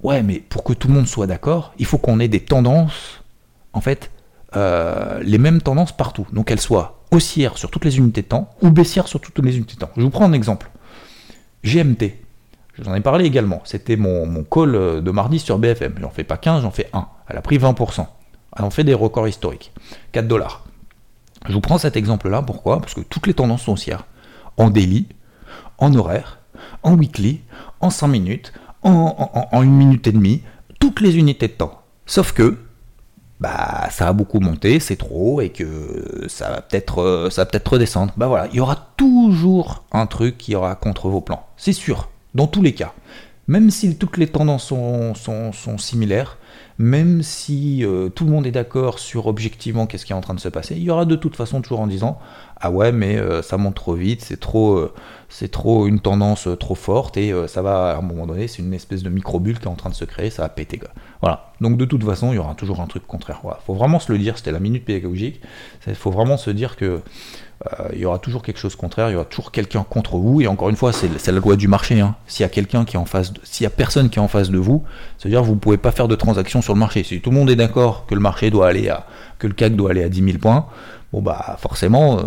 ouais, 0.02 0.24
mais 0.24 0.40
pour 0.40 0.64
que 0.64 0.72
tout 0.72 0.88
le 0.88 0.94
monde 0.94 1.08
soit 1.08 1.28
d'accord, 1.28 1.74
il 1.78 1.86
faut 1.86 1.98
qu'on 1.98 2.22
ait 2.22 2.30
des 2.30 2.40
tendances, 2.40 3.22
en 3.74 3.82
fait, 3.82 4.12
euh, 4.56 5.20
les 5.22 5.38
mêmes 5.38 5.62
tendances 5.62 5.92
partout. 5.92 6.28
Donc, 6.32 6.48
qu'elles 6.48 6.62
soient 6.62 7.04
haussières 7.12 7.58
sur 7.58 7.70
toutes 7.72 7.86
les 7.86 7.98
unités 7.98 8.22
de 8.22 8.28
temps 8.28 8.50
ou 8.62 8.70
baissières 8.70 9.08
sur 9.08 9.20
toutes 9.20 9.40
les 9.40 9.58
unités 9.58 9.76
de 9.76 9.80
temps. 9.80 9.92
Je 9.98 10.02
vous 10.02 10.10
prends 10.10 10.26
un 10.26 10.34
exemple. 10.34 10.70
GMT. 11.64 12.16
J'en 12.80 12.94
ai 12.94 13.02
parlé 13.02 13.26
également. 13.26 13.62
C'était 13.64 13.96
mon, 13.96 14.44
call 14.44 14.76
euh, 14.76 15.02
de 15.02 15.12
mardi 15.12 15.40
sur 15.40 15.58
BFM. 15.60 15.96
J'en 16.02 16.10
fais 16.10 16.24
pas 16.24 16.38
15, 16.38 16.64
j'en 16.64 16.72
fais 16.72 16.90
1. 16.94 17.08
Elle 17.28 17.38
a 17.38 17.42
pris 17.42 17.58
20%. 17.58 18.06
Elle 18.58 18.66
en 18.66 18.70
fait 18.70 18.84
des 18.84 18.94
records 18.94 19.28
historiques. 19.28 19.72
4 20.12 20.28
dollars. 20.28 20.66
Je 21.48 21.54
vous 21.54 21.62
prends 21.62 21.78
cet 21.78 21.96
exemple-là. 21.96 22.42
Pourquoi? 22.42 22.80
Parce 22.80 22.94
que 22.94 23.02
toutes 23.02 23.28
les 23.28 23.34
tendances 23.34 23.64
sont 23.64 23.74
haussières. 23.74 24.06
En 24.58 24.70
daily, 24.70 25.08
en 25.78 25.94
horaire, 25.96 26.40
en 26.84 26.96
weekly, 26.96 27.42
en 27.82 27.90
5 27.90 28.08
minutes, 28.08 28.54
en, 28.84 29.48
en, 29.52 29.62
1 29.62 29.66
minute 29.66 30.08
et 30.08 30.12
demie, 30.12 30.44
toutes 30.80 31.02
les 31.02 31.18
unités 31.18 31.48
de 31.48 31.54
temps. 31.54 31.82
Sauf 32.06 32.32
que, 32.32 32.58
bah, 33.40 33.90
ça 33.92 34.08
a 34.08 34.14
beaucoup 34.14 34.40
monté, 34.40 34.80
c'est 34.80 34.96
trop, 34.96 35.42
et 35.42 35.50
que 35.50 36.26
ça 36.28 36.50
va 36.50 36.62
peut-être 36.62 37.02
euh, 37.02 37.30
ça 37.30 37.46
peut-être 37.46 37.74
redescendre. 37.74 38.14
Bah 38.18 38.28
voilà, 38.28 38.48
il 38.52 38.56
y 38.56 38.60
aura 38.60 38.78
toujours 38.98 39.84
un 39.92 40.06
truc 40.06 40.38
qui 40.38 40.56
aura 40.56 40.76
contre 40.76 41.10
vos 41.10 41.22
plans. 41.22 41.46
C'est 41.58 41.74
sûr 41.74 42.10
dans 42.34 42.48
tous 42.48 42.62
les 42.62 42.74
cas. 42.74 42.94
Même 43.48 43.70
si 43.70 43.96
toutes 43.96 44.18
les 44.18 44.26
tendances 44.26 44.66
sont, 44.66 45.78
similaires, 45.78 46.38
même 46.80 47.22
si 47.22 47.86
euh, 47.86 48.10
tout 48.10 48.26
le 48.26 48.32
monde 48.32 48.48
est 48.48 48.52
d'accord 48.52 48.98
sur 48.98 49.28
objectivement 49.28 49.86
qu'est-ce 49.86 50.06
qui 50.06 50.14
est 50.14 50.16
en 50.16 50.22
train 50.22 50.34
de 50.34 50.40
se 50.40 50.50
passer, 50.50 50.76
il 50.76 50.82
y 50.82 50.90
aura 50.90 51.06
de 51.06 51.16
toute 51.16 51.36
façon 51.36 51.62
toujours 51.62 51.80
en 51.80 51.88
disant 51.88 52.18
ah 52.60 52.72
ouais 52.72 52.92
mais 52.92 53.18
euh, 53.18 53.44
ça 53.44 53.58
monte 53.58 53.76
trop 53.76 53.94
vite, 53.94 54.22
c'est 54.22 54.40
trop 54.40 54.78
euh, 54.78 54.94
c'est 55.30 55.52
trop 55.52 55.86
une 55.86 56.00
tendance 56.00 56.48
trop 56.60 56.76
forte 56.76 57.18
et 57.18 57.34
ça 57.48 57.62
va 57.62 57.92
à 57.92 57.98
un 57.98 58.02
moment 58.02 58.26
donné 58.26 58.48
c'est 58.48 58.64
une 58.64 58.74
espèce 58.74 59.04
de 59.04 59.10
micro-bulle 59.10 59.60
qui 59.60 59.66
est 59.66 59.70
en 59.70 59.76
train 59.76 59.90
de 59.90 59.96
se 59.96 60.06
créer, 60.06 60.32
ça 60.32 60.42
va 60.42 60.50
péter 60.50 60.80
quoi. 60.80 60.90
Voilà. 61.22 61.54
Donc 61.62 61.78
de 61.78 61.86
toute 61.86 62.04
façon 62.04 62.32
il 62.32 62.36
y 62.36 62.40
aura 62.40 62.56
toujours 62.56 62.82
un 62.82 62.88
truc 62.88 63.06
contraire. 63.06 63.42
Voilà. 63.44 63.60
Faut 63.66 63.76
vraiment 63.76 64.00
se 64.00 64.12
le 64.12 64.18
dire, 64.18 64.38
c'était 64.38 64.52
la 64.52 64.60
minute 64.60 64.86
pédagogique. 64.86 65.42
Il 65.88 65.96
faut 65.96 66.12
vraiment 66.12 66.38
se 66.38 66.50
dire 66.50 66.76
que 66.76 67.02
il 67.94 68.00
y 68.00 68.06
aura 68.06 68.20
toujours 68.20 68.44
quelque 68.44 68.60
chose 68.60 68.76
contraire, 68.76 69.10
il 69.10 69.14
y 69.14 69.16
aura 69.16 69.26
toujours 69.26 69.52
quelqu'un 69.52 69.86
contre 69.90 70.18
vous, 70.18 70.42
et 70.42 70.48
encore 70.48 70.70
une 70.70 70.76
fois, 70.76 70.92
c'est 70.94 71.28
la 71.28 71.40
loi 71.40 71.56
du 71.56 71.68
marché. 71.68 72.00
Hein. 72.00 72.16
S'il 72.28 72.44
y 72.44 72.46
a 72.46 72.50
quelqu'un 72.50 72.86
qui 72.86 72.96
est 72.96 73.00
en 73.00 73.06
face, 73.06 73.32
personne 73.76 74.10
qui 74.10 74.20
est 74.20 74.22
en 74.22 74.28
face 74.28 74.50
de 74.50 74.58
vous, 74.58 74.84
c'est-à-dire 75.18 75.44
vous 75.44 75.56
ne 75.56 75.60
pouvez 75.60 75.78
pas 75.78 75.92
faire 75.92 76.08
de 76.08 76.16
transactions 76.16 76.62
sur 76.62 76.74
le 76.74 76.80
marché. 76.80 77.04
Si 77.04 77.22
tout 77.22 77.32
le 77.32 77.36
monde 77.36 77.50
est 77.50 77.56
d'accord 77.56 78.06
que 78.06 78.14
le 78.14 78.22
marché 78.22 78.50
doit 78.50 78.68
aller 78.68 78.90
à, 78.90 79.06
que 79.40 79.48
le 79.48 79.54
CAC 79.54 79.76
doit 79.76 79.92
aller 79.92 80.04
à 80.04 80.10
10 80.10 80.24
000 80.24 80.38
points, 80.38 80.66
bon 81.14 81.22
bah 81.22 81.56
forcément, 81.60 82.20
euh, 82.20 82.24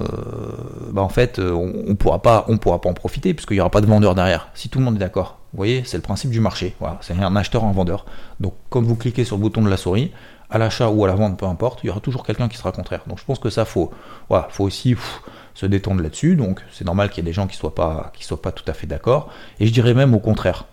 bah 0.93 1.03
en 1.03 1.09
fait, 1.09 1.39
euh, 1.39 1.53
on, 1.53 1.91
ne 1.91 1.95
pourra 1.95 2.23
pas, 2.23 2.45
on 2.49 2.57
pourra 2.59 2.81
pas 2.81 2.89
en 2.89 2.95
profiter 2.95 3.35
puisqu'il 3.35 3.55
n'y 3.55 3.61
aura 3.61 3.71
pas 3.71 3.81
de 3.81 3.87
vendeur 3.87 4.15
derrière. 4.15 4.49
Si 4.55 4.69
tout 4.69 4.79
le 4.79 4.85
monde 4.85 4.97
est 4.97 5.01
d'accord, 5.01 5.39
vous 5.53 5.59
voyez, 5.59 5.83
c'est 5.85 5.97
le 5.97 6.03
principe 6.03 6.31
du 6.31 6.41
marché. 6.41 6.75
Voilà, 6.81 6.99
c'est 7.01 7.15
un 7.19 7.37
acheteur, 7.37 7.65
un 7.65 7.73
vendeur. 7.73 8.07
Donc 8.41 8.55
quand 8.71 8.83
vous 8.83 8.97
cliquez 8.97 9.25
sur 9.25 9.37
le 9.37 9.43
bouton 9.43 9.63
de 9.63 9.69
la 9.69 9.77
souris, 9.77 10.13
à 10.51 10.59
l'achat 10.59 10.89
ou 10.91 11.05
à 11.05 11.09
la 11.09 11.15
vente, 11.15 11.39
peu 11.39 11.47
importe, 11.47 11.81
il 11.83 11.89
y 11.89 11.91
aura 11.91 12.01
toujours 12.01 12.25
quelqu'un 12.25 12.49
qui 12.49 12.57
sera 12.57 12.73
contraire. 12.73 13.03
Donc 13.07 13.19
je 13.19 13.25
pense 13.25 13.39
que 13.39 13.51
ça 13.51 13.65
faut, 13.65 13.91
voilà, 14.29 14.49
faut 14.51 14.65
aussi 14.65 14.97
se 15.55 15.67
détendre 15.67 16.03
là-dessus. 16.03 16.37
Donc 16.37 16.63
c'est 16.73 16.85
normal 16.85 17.11
qu'il 17.11 17.19
y 17.19 17.27
ait 17.27 17.31
des 17.31 17.35
gens 17.35 17.47
qui 17.47 17.57
soient 17.57 17.75
soient 18.21 18.43
pas 18.43 18.53
tout 18.53 18.65
à 18.67 18.73
fait 18.73 18.87
d'accord. 18.87 19.31
Et 19.61 19.67
je 19.67 19.73
dirais 19.73 19.95
même 19.95 20.15
au 20.15 20.21
contraire, 20.21 20.67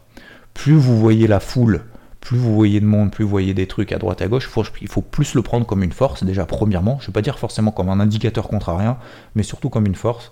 plus 0.53 0.75
vous 0.75 0.98
voyez 0.98 1.27
la 1.27 1.39
foule, 1.39 1.84
plus 2.22 2.38
vous 2.38 2.55
voyez 2.55 2.79
de 2.79 2.86
monde, 2.86 3.12
plus 3.12 3.24
vous 3.24 3.29
voyez 3.29 3.53
des 3.53 3.67
trucs 3.67 3.91
à 3.91 3.98
droite 3.98 4.22
et 4.22 4.24
à 4.24 4.27
gauche, 4.27 4.50
il 4.82 4.88
faut, 4.88 5.01
plus 5.01 5.36
le 5.36 5.41
prendre 5.41 5.65
comme 5.65 5.84
une 5.84 5.91
force. 5.91 6.24
Déjà 6.24 6.46
premièrement, 6.46 6.98
je 7.00 7.03
ne 7.03 7.08
vais 7.08 7.13
pas 7.13 7.22
dire 7.22 7.38
forcément 7.38 7.72
comme 7.72 7.89
un 7.89 8.00
indicateur 8.00 8.48
contrarien, 8.48 8.98
mais 9.36 9.44
surtout 9.44 9.70
comme 9.70 9.86
une 9.86 9.96
force. 9.96 10.32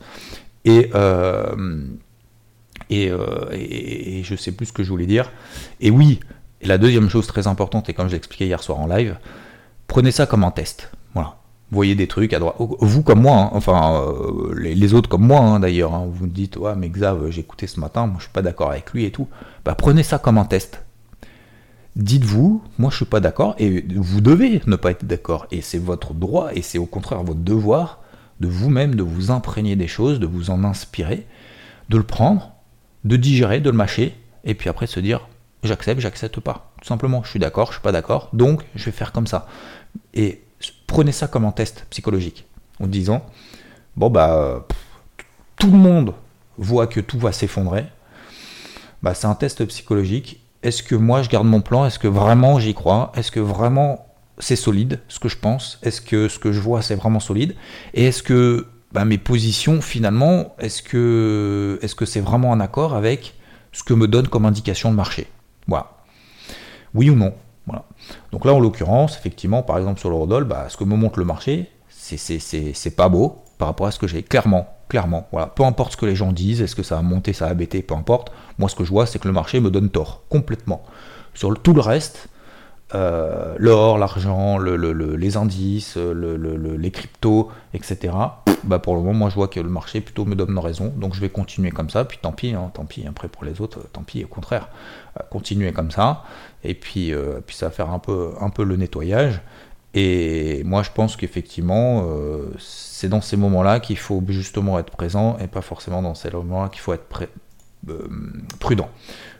Et 0.66 0.90
euh, 0.96 1.86
et, 2.90 3.10
euh, 3.10 3.50
et, 3.52 4.20
et, 4.20 4.24
je 4.24 4.36
sais 4.36 4.52
plus 4.52 4.68
ce 4.68 4.74
que 4.74 4.84
je 4.84 4.90
voulais 4.90 5.06
dire. 5.06 5.32
Et 5.80 5.90
oui, 5.90 6.20
et 6.64 6.68
la 6.68 6.78
deuxième 6.78 7.10
chose 7.10 7.28
très 7.28 7.48
importante, 7.48 7.90
et 7.90 7.94
comme 7.94 8.08
je 8.08 8.12
l'ai 8.12 8.18
expliqué 8.18 8.46
hier 8.46 8.64
soir 8.64 8.80
en 8.80 8.88
live, 8.88 9.18
prenez 9.88 10.12
ça 10.12 10.26
comme 10.26 10.44
un 10.44 10.52
test. 10.52 10.90
Voilà. 11.14 11.36
Voyez 11.72 11.94
des 11.96 12.08
trucs 12.08 12.34
à 12.34 12.40
droite. 12.40 12.56
Vous 12.60 13.04
comme 13.04 13.22
moi, 13.22 13.36
hein, 13.38 13.50
enfin 13.54 14.02
euh, 14.02 14.54
les, 14.56 14.94
autres 14.94 15.10
comme 15.10 15.26
moi 15.26 15.40
hein, 15.42 15.60
d'ailleurs, 15.60 15.94
hein. 15.94 16.08
vous 16.10 16.26
me 16.26 16.32
dites, 16.32 16.56
ouais 16.56 16.74
mais 16.78 16.88
Xav, 16.88 17.30
j'ai 17.32 17.42
écouté 17.42 17.68
ce 17.68 17.80
matin, 17.80 18.08
moi 18.08 18.16
je 18.20 18.24
suis 18.24 18.32
pas 18.32 18.42
d'accord 18.42 18.72
avec 18.72 18.94
lui 18.94 19.06
et 19.06 19.12
tout. 19.12 19.28
Bah 19.66 19.76
prenez 19.76 20.04
ça 20.04 20.20
comme 20.20 20.38
un 20.38 20.46
test. 20.46 20.84
Dites-vous, 21.96 22.64
moi 22.80 22.90
je 22.92 22.96
suis 22.96 23.06
pas 23.06 23.20
d'accord, 23.20 23.56
et 23.60 23.86
vous 23.96 24.22
devez 24.22 24.62
ne 24.66 24.76
pas 24.76 24.92
être 24.92 25.06
d'accord. 25.06 25.48
Et 25.52 25.62
c'est 25.62 25.80
votre 25.80 26.14
droit, 26.14 26.50
et 26.54 26.62
c'est 26.62 26.78
au 26.78 26.86
contraire 26.86 27.24
votre 27.24 27.42
devoir 27.42 28.00
de 28.40 28.48
vous-même, 28.48 28.96
de 28.96 29.04
vous 29.04 29.32
imprégner 29.32 29.76
des 29.76 29.88
choses, 29.88 30.20
de 30.20 30.26
vous 30.26 30.50
en 30.50 30.64
inspirer, 30.64 31.28
de 31.90 31.98
le 31.98 32.04
prendre, 32.04 32.54
de 33.04 33.18
digérer, 33.18 33.60
de 33.60 33.70
le 33.70 33.76
mâcher, 33.76 34.16
et 34.44 34.54
puis 34.54 34.70
après 34.70 34.88
se 34.88 35.00
dire, 35.00 35.28
j'accepte, 35.64 36.02
j'accepte 36.02 36.40
pas. 36.40 36.72
Tout 36.82 36.88
simplement, 36.88 37.24
je 37.24 37.30
suis 37.30 37.40
d'accord, 37.40 37.68
je 37.68 37.74
suis 37.74 37.82
pas 37.82 37.92
d'accord, 37.92 38.30
donc 38.34 38.64
je 38.76 38.86
vais 38.86 38.92
faire 38.92 39.12
comme 39.12 39.28
ça. 39.28 39.48
Et 40.14 40.44
prenez 40.88 41.12
ça 41.12 41.28
comme 41.28 41.46
un 41.46 41.52
test 41.52 41.86
psychologique, 41.90 42.46
en 42.80 42.88
disant, 42.88 43.26
bon 43.96 44.10
bah, 44.10 44.66
tout 45.58 45.72
le 45.72 45.78
monde 45.78 46.14
voit 46.58 46.88
que 46.88 47.00
tout 47.00 47.20
va 47.20 47.32
s'effondrer, 47.32 47.86
bah 49.02 49.14
c'est 49.14 49.28
un 49.28 49.36
test 49.36 49.66
psychologique. 49.66 50.40
Est-ce 50.62 50.82
que 50.82 50.96
moi 50.96 51.22
je 51.24 51.30
garde 51.30 51.46
mon 51.46 51.62
plan? 51.62 51.86
Est-ce 51.86 52.00
que 52.00 52.08
vraiment 52.08 52.60
j'y 52.60 52.74
crois? 52.74 53.12
Est-ce 53.16 53.32
que 53.32 53.40
vraiment 53.42 54.08
c'est 54.40 54.56
solide 54.56 55.00
ce 55.10 55.20
que 55.20 55.28
je 55.30 55.38
pense? 55.38 55.80
Est-ce 55.84 56.00
que 56.00 56.30
ce 56.30 56.40
que 56.40 56.52
je 56.54 56.60
vois 56.60 56.82
c'est 56.82 56.96
vraiment 56.96 57.20
solide? 57.20 57.56
Et 57.94 58.06
est-ce 58.06 58.24
que 58.24 58.68
bah, 58.94 59.04
mes 59.04 59.18
positions 59.18 59.82
finalement, 59.82 60.56
est-ce 60.60 60.82
que 60.82 61.80
est-ce 61.82 61.96
que 61.96 62.06
c'est 62.06 62.22
vraiment 62.22 62.52
en 62.52 62.60
accord 62.60 62.96
avec 62.96 63.34
ce 63.74 63.84
que 63.84 63.94
me 63.94 64.08
donne 64.08 64.28
comme 64.28 64.46
indication 64.46 64.90
le 64.90 64.96
marché? 64.96 65.28
Voilà. 65.68 65.92
Oui 66.94 67.10
ou 67.10 67.16
non 67.16 67.34
voilà. 67.66 67.86
Donc 68.32 68.46
là, 68.46 68.54
en 68.54 68.60
l'occurrence, 68.60 69.18
effectivement, 69.18 69.64
par 69.64 69.78
exemple 69.78 70.00
sur 70.00 70.10
l'eurodoll, 70.10 70.44
bah, 70.44 70.66
ce 70.70 70.78
que 70.78 70.84
me 70.84 70.96
montre 70.96 71.20
le 71.20 71.26
marché, 71.26 71.70
c'est 71.90 72.96
pas 72.96 73.10
beau 73.10 73.44
par 73.58 73.70
rapport 73.70 73.88
à 73.88 73.92
ce 73.92 74.00
que 74.00 74.08
j'ai. 74.08 74.24
Clairement, 74.24 74.68
clairement. 74.90 75.28
Voilà. 75.32 75.48
Peu 75.48 75.64
importe 75.64 75.94
ce 75.94 75.98
que 75.98 76.06
les 76.06 76.16
gens 76.16 76.34
disent, 76.34 76.62
est-ce 76.62 76.76
que 76.76 76.84
ça 76.84 76.98
a 76.98 77.02
monté, 77.02 77.32
ça 77.34 77.48
a 77.48 77.54
baissé, 77.54 77.82
peu 77.82 77.96
importe. 77.96 78.32
Moi, 78.58 78.68
ce 78.70 78.76
que 78.76 78.84
je 78.84 78.90
vois, 78.90 79.06
c'est 79.06 79.20
que 79.20 79.28
le 79.28 79.34
marché 79.34 79.60
me 79.60 79.72
donne 79.72 79.90
tort, 79.90 80.24
complètement. 80.30 80.84
Sur 81.34 81.58
tout 81.62 81.74
le 81.74 81.82
reste, 81.82 82.28
euh, 82.94 83.56
l'or, 83.58 83.98
l'argent, 83.98 84.60
les 84.60 85.38
indices, 85.38 85.98
les 85.98 86.92
cryptos, 86.92 87.50
etc. 87.74 88.14
Bah 88.64 88.80
pour 88.80 88.96
le 88.96 89.02
moment, 89.02 89.14
moi 89.14 89.30
je 89.30 89.36
vois 89.36 89.48
que 89.48 89.60
le 89.60 89.70
marché 89.70 90.00
plutôt 90.00 90.26
me 90.26 90.36
donne 90.36 90.58
raison, 90.58 90.94
donc 90.96 91.16
je 91.16 91.22
vais 91.22 91.30
continuer 91.30 91.72
comme 91.72 91.90
ça. 91.90 92.06
Puis 92.06 92.20
tant 92.22 92.32
pis, 92.32 92.54
hein, 92.54 92.72
tant 92.74 92.86
pis. 92.86 93.06
Après 93.08 93.28
pour 93.28 93.46
les 93.46 93.62
autres, 93.62 93.80
tant 93.92 94.04
pis. 94.04 94.24
Au 94.24 94.28
contraire, 94.28 94.70
euh, 95.20 95.24
continuer 95.30 95.72
comme 95.72 95.92
ça. 95.92 96.24
Et 96.64 96.76
puis, 96.76 97.14
euh, 97.14 97.40
ça 97.50 97.68
va 97.68 97.72
faire 97.72 97.90
un 97.90 98.00
peu 98.00 98.64
le 98.64 98.76
nettoyage. 98.76 99.42
Et 99.96 100.64
moi 100.64 100.82
je 100.82 100.90
pense 100.92 101.16
qu'effectivement, 101.16 102.08
c'est 102.58 103.10
dans 103.10 103.22
ces 103.22 103.38
moments-là 103.38 103.80
qu'il 103.80 103.98
faut 103.98 104.24
justement 104.28 104.80
être 104.80 104.90
présent 104.90 105.38
et 105.40 105.46
pas 105.46 105.62
forcément 105.62 106.02
dans 106.02 106.16
ces 106.16 106.32
moments-là 106.32 106.70
qu'il 106.70 106.82
faut 106.82 106.94
être 106.94 107.06
prudent. 108.60 108.90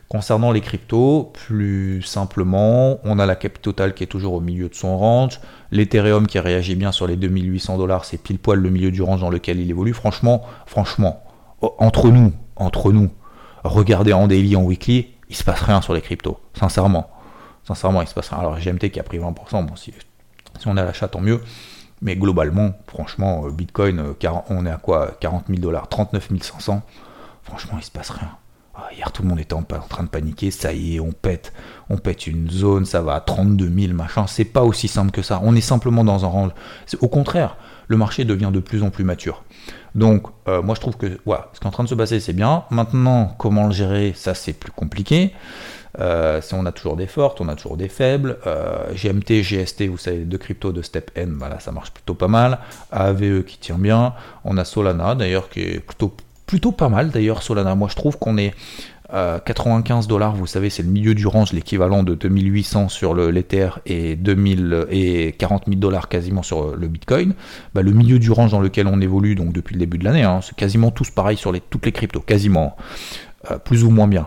Concernant 0.08 0.52
les 0.52 0.60
cryptos, 0.60 1.32
plus 1.32 2.02
simplement, 2.02 2.98
on 3.04 3.18
a 3.18 3.26
la 3.26 3.36
cap 3.36 3.60
totale 3.60 3.94
qui 3.94 4.04
est 4.04 4.06
toujours 4.06 4.34
au 4.34 4.40
milieu 4.40 4.68
de 4.68 4.74
son 4.74 4.98
range. 4.98 5.40
L'Ethereum 5.70 6.26
qui 6.26 6.38
réagit 6.38 6.76
bien 6.76 6.92
sur 6.92 7.06
les 7.06 7.16
2800 7.16 7.78
dollars, 7.78 8.04
c'est 8.04 8.18
pile 8.18 8.38
poil 8.38 8.60
le 8.60 8.70
milieu 8.70 8.90
du 8.90 9.02
range 9.02 9.20
dans 9.20 9.30
lequel 9.30 9.60
il 9.60 9.70
évolue. 9.70 9.94
Franchement, 9.94 10.42
franchement, 10.66 11.22
entre 11.78 12.10
nous, 12.10 12.32
entre 12.56 12.92
nous, 12.92 13.10
regardez 13.64 14.12
en 14.12 14.28
daily, 14.28 14.56
en 14.56 14.62
weekly, 14.62 15.08
il 15.30 15.36
se 15.36 15.42
passe 15.42 15.62
rien 15.62 15.80
sur 15.80 15.94
les 15.94 16.02
cryptos. 16.02 16.38
Sincèrement. 16.52 17.10
Sincèrement, 17.66 18.02
il 18.02 18.08
se 18.08 18.14
passe 18.14 18.28
rien. 18.28 18.38
Alors 18.40 18.58
GMT 18.58 18.90
qui 18.90 19.00
a 19.00 19.02
pris 19.02 19.18
20%, 19.18 19.66
bon, 19.66 19.74
si, 19.74 19.94
si 20.58 20.68
on 20.68 20.76
a 20.76 20.84
l'achat, 20.84 21.08
tant 21.08 21.20
mieux. 21.20 21.40
Mais 22.02 22.14
globalement, 22.14 22.72
franchement, 22.86 23.48
Bitcoin, 23.48 23.98
euh, 23.98 24.42
on 24.50 24.66
est 24.66 24.70
à 24.70 24.76
quoi? 24.76 25.12
40 25.18 25.46
000 25.48 25.60
dollars, 25.60 25.88
39 25.88 26.28
500. 26.42 26.82
Franchement, 27.42 27.78
il 27.78 27.84
se 27.84 27.90
passe 27.90 28.10
rien 28.10 28.30
Ah, 28.76 28.88
hier, 28.96 29.12
tout 29.12 29.22
le 29.22 29.28
monde 29.28 29.40
était 29.40 29.54
en, 29.54 29.62
train 29.62 30.02
de 30.02 30.08
paniquer. 30.08 30.50
Ça 30.50 30.72
y 30.72 30.96
est, 30.96 31.00
on 31.00 31.12
pète, 31.12 31.52
on 31.90 31.96
pète 31.96 32.26
une 32.26 32.50
zone, 32.50 32.84
ça 32.84 33.02
va 33.02 33.14
à 33.14 33.20
32 33.20 33.70
000, 33.72 33.94
machin. 33.94 34.26
C'est 34.26 34.44
pas 34.44 34.62
aussi 34.62 34.88
simple 34.88 35.12
que 35.12 35.22
ça. 35.22 35.40
On 35.44 35.54
est 35.54 35.60
simplement 35.60 36.04
dans 36.04 36.24
un 36.24 36.28
range. 36.28 36.50
Au 37.00 37.08
contraire, 37.08 37.56
le 37.86 37.96
marché 37.96 38.24
devient 38.24 38.50
de 38.52 38.60
plus 38.60 38.82
en 38.82 38.90
plus 38.90 39.04
mature. 39.04 39.44
Donc, 39.94 40.26
euh, 40.48 40.60
moi, 40.62 40.74
je 40.74 40.80
trouve 40.80 40.96
que 40.96 41.06
ce 41.06 41.12
qui 41.14 41.64
est 41.64 41.66
en 41.66 41.70
train 41.70 41.84
de 41.84 41.88
se 41.88 41.94
passer, 41.94 42.18
c'est 42.18 42.32
bien. 42.32 42.64
Maintenant, 42.70 43.34
comment 43.38 43.66
le 43.66 43.72
gérer, 43.72 44.12
ça, 44.16 44.34
c'est 44.34 44.52
plus 44.52 44.72
compliqué. 44.72 45.32
Euh, 46.00 46.40
on 46.52 46.66
a 46.66 46.72
toujours 46.72 46.96
des 46.96 47.06
fortes, 47.06 47.40
on 47.40 47.48
a 47.48 47.54
toujours 47.54 47.76
des 47.76 47.88
faibles. 47.88 48.38
Euh, 48.46 48.92
GMT, 48.94 49.42
GST, 49.42 49.86
vous 49.86 49.98
savez, 49.98 50.24
deux 50.24 50.38
cryptos 50.38 50.72
de 50.72 50.82
Step 50.82 51.10
N, 51.14 51.36
voilà, 51.38 51.60
ça 51.60 51.70
marche 51.70 51.92
plutôt 51.92 52.14
pas 52.14 52.28
mal. 52.28 52.58
AVE 52.90 53.44
qui 53.44 53.58
tient 53.58 53.78
bien. 53.78 54.14
On 54.44 54.56
a 54.58 54.64
Solana, 54.64 55.14
d'ailleurs, 55.14 55.48
qui 55.48 55.60
est 55.60 55.80
plutôt, 55.80 56.14
plutôt 56.46 56.72
pas 56.72 56.88
mal. 56.88 57.10
D'ailleurs, 57.10 57.42
Solana, 57.42 57.74
moi, 57.74 57.88
je 57.90 57.96
trouve 57.96 58.18
qu'on 58.18 58.38
est 58.38 58.54
95 59.12 60.08
dollars, 60.08 60.34
vous 60.34 60.46
savez, 60.46 60.70
c'est 60.70 60.82
le 60.82 60.88
milieu 60.88 61.14
du 61.14 61.26
range, 61.26 61.52
l'équivalent 61.52 62.02
de 62.02 62.14
2800 62.14 62.88
sur 62.88 63.14
l'Ether 63.14 63.68
et 63.86 64.16
2000 64.16 64.86
et 64.90 65.32
40 65.38 65.64
000 65.66 65.78
dollars 65.78 66.08
quasiment 66.08 66.42
sur 66.42 66.74
le 66.74 66.88
Bitcoin. 66.88 67.34
Bah, 67.74 67.82
le 67.82 67.92
milieu 67.92 68.18
du 68.18 68.32
range 68.32 68.50
dans 68.50 68.60
lequel 68.60 68.88
on 68.88 69.00
évolue 69.00 69.36
donc 69.36 69.52
depuis 69.52 69.74
le 69.74 69.78
début 69.78 69.98
de 69.98 70.04
l'année, 70.04 70.22
hein, 70.22 70.40
c'est 70.42 70.56
quasiment 70.56 70.90
tous 70.90 71.10
pareil 71.10 71.36
sur 71.36 71.52
les, 71.52 71.60
toutes 71.60 71.86
les 71.86 71.92
cryptos, 71.92 72.20
quasiment, 72.20 72.76
euh, 73.50 73.58
plus 73.58 73.84
ou 73.84 73.90
moins 73.90 74.08
bien. 74.08 74.26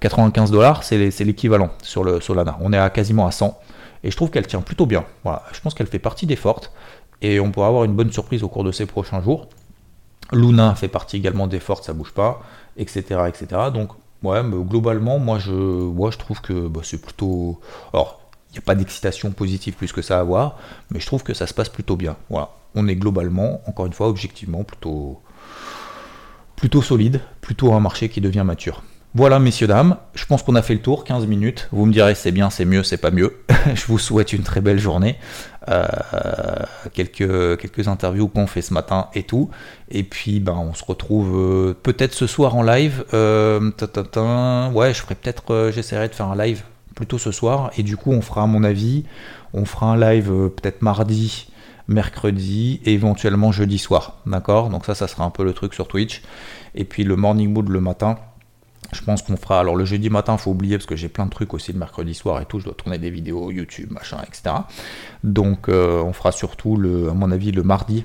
95 0.00 0.50
euh, 0.50 0.52
dollars, 0.52 0.82
c'est 0.82 1.24
l'équivalent 1.24 1.70
sur 1.82 2.02
le 2.02 2.20
Solana. 2.20 2.58
On 2.60 2.72
est 2.72 2.78
à 2.78 2.90
quasiment 2.90 3.26
à 3.26 3.30
100 3.30 3.56
et 4.02 4.10
je 4.10 4.16
trouve 4.16 4.30
qu'elle 4.30 4.46
tient 4.46 4.62
plutôt 4.62 4.86
bien. 4.86 5.04
Voilà, 5.22 5.42
je 5.52 5.60
pense 5.60 5.74
qu'elle 5.74 5.86
fait 5.86 6.00
partie 6.00 6.26
des 6.26 6.36
fortes 6.36 6.72
et 7.22 7.38
on 7.38 7.52
pourra 7.52 7.68
avoir 7.68 7.84
une 7.84 7.94
bonne 7.94 8.10
surprise 8.10 8.42
au 8.42 8.48
cours 8.48 8.64
de 8.64 8.72
ces 8.72 8.86
prochains 8.86 9.22
jours. 9.22 9.48
Luna 10.32 10.74
fait 10.74 10.88
partie 10.88 11.16
également 11.16 11.46
des 11.46 11.60
fortes, 11.60 11.84
ça 11.84 11.92
bouge 11.92 12.12
pas, 12.12 12.42
etc., 12.76 13.20
etc. 13.28 13.70
Donc 13.72 13.90
Ouais, 14.22 14.42
mais 14.42 14.56
globalement, 14.64 15.18
moi 15.18 15.38
je, 15.38 15.52
moi, 15.52 16.10
je 16.10 16.18
trouve 16.18 16.40
que 16.40 16.68
bah, 16.68 16.80
c'est 16.82 17.00
plutôt. 17.00 17.60
Alors, 17.92 18.20
il 18.50 18.52
n'y 18.54 18.58
a 18.58 18.62
pas 18.62 18.74
d'excitation 18.74 19.30
positive 19.30 19.74
plus 19.74 19.92
que 19.92 20.02
ça 20.02 20.16
à 20.18 20.20
avoir, 20.20 20.58
mais 20.90 21.00
je 21.00 21.06
trouve 21.06 21.22
que 21.22 21.34
ça 21.34 21.46
se 21.46 21.54
passe 21.54 21.68
plutôt 21.68 21.96
bien. 21.96 22.16
Voilà. 22.30 22.50
On 22.74 22.88
est 22.88 22.96
globalement, 22.96 23.60
encore 23.66 23.86
une 23.86 23.92
fois, 23.92 24.08
objectivement, 24.08 24.64
plutôt, 24.64 25.20
plutôt 26.56 26.82
solide, 26.82 27.20
plutôt 27.40 27.72
un 27.74 27.80
marché 27.80 28.08
qui 28.08 28.20
devient 28.20 28.42
mature. 28.44 28.82
Voilà, 29.16 29.38
messieurs, 29.38 29.66
dames, 29.66 29.96
je 30.14 30.26
pense 30.26 30.42
qu'on 30.42 30.56
a 30.56 30.60
fait 30.60 30.74
le 30.74 30.82
tour, 30.82 31.02
15 31.02 31.26
minutes. 31.26 31.70
Vous 31.72 31.86
me 31.86 31.92
direz 31.94 32.14
c'est 32.14 32.32
bien, 32.32 32.50
c'est 32.50 32.66
mieux, 32.66 32.82
c'est 32.82 32.98
pas 32.98 33.10
mieux. 33.10 33.38
je 33.74 33.86
vous 33.86 33.98
souhaite 33.98 34.34
une 34.34 34.42
très 34.42 34.60
belle 34.60 34.78
journée. 34.78 35.16
Euh, 35.70 35.86
quelques, 36.92 37.58
quelques 37.58 37.88
interviews 37.88 38.28
qu'on 38.28 38.46
fait 38.46 38.60
ce 38.60 38.74
matin 38.74 39.08
et 39.14 39.22
tout. 39.22 39.48
Et 39.90 40.02
puis, 40.02 40.38
ben, 40.38 40.52
on 40.52 40.74
se 40.74 40.84
retrouve 40.84 41.34
euh, 41.34 41.74
peut-être 41.82 42.12
ce 42.12 42.26
soir 42.26 42.56
en 42.56 42.62
live. 42.62 43.06
Euh, 43.14 43.70
ouais, 44.74 44.92
je 44.92 45.00
ferai 45.00 45.14
peut-être, 45.14 45.70
j'essaierai 45.72 46.08
de 46.08 46.14
faire 46.14 46.26
un 46.26 46.36
live 46.36 46.64
plutôt 46.94 47.16
ce 47.16 47.32
soir. 47.32 47.70
Et 47.78 47.82
du 47.82 47.96
coup, 47.96 48.12
on 48.12 48.20
fera, 48.20 48.42
à 48.42 48.46
mon 48.46 48.64
avis, 48.64 49.04
on 49.54 49.64
fera 49.64 49.86
un 49.86 49.98
live 49.98 50.50
peut-être 50.50 50.82
mardi 50.82 51.48
mercredi 51.88 52.80
et 52.84 52.92
éventuellement 52.92 53.50
jeudi 53.50 53.78
soir. 53.78 54.18
D'accord? 54.26 54.68
Donc 54.68 54.84
ça, 54.84 54.94
ça 54.94 55.08
sera 55.08 55.24
un 55.24 55.30
peu 55.30 55.42
le 55.42 55.54
truc 55.54 55.72
sur 55.72 55.88
Twitch. 55.88 56.20
Et 56.74 56.84
puis 56.84 57.02
le 57.02 57.16
morning 57.16 57.50
mood 57.50 57.70
le 57.70 57.80
matin, 57.80 58.18
je 58.92 59.02
pense 59.02 59.22
qu'on 59.22 59.36
fera. 59.36 59.60
Alors 59.60 59.76
le 59.76 59.84
jeudi 59.84 60.10
matin, 60.10 60.36
faut 60.36 60.50
oublier 60.50 60.76
parce 60.76 60.86
que 60.86 60.96
j'ai 60.96 61.08
plein 61.08 61.26
de 61.26 61.30
trucs 61.30 61.54
aussi 61.54 61.72
le 61.72 61.78
mercredi 61.78 62.14
soir 62.14 62.40
et 62.40 62.46
tout. 62.46 62.58
Je 62.60 62.64
dois 62.64 62.74
tourner 62.74 62.98
des 62.98 63.10
vidéos 63.10 63.50
YouTube, 63.50 63.90
machin, 63.90 64.18
etc. 64.26 64.56
Donc 65.24 65.68
euh, 65.68 66.02
on 66.02 66.12
fera 66.12 66.32
surtout 66.32 66.76
le, 66.76 67.10
à 67.10 67.14
mon 67.14 67.30
avis, 67.30 67.52
le 67.52 67.62
mardi. 67.62 68.04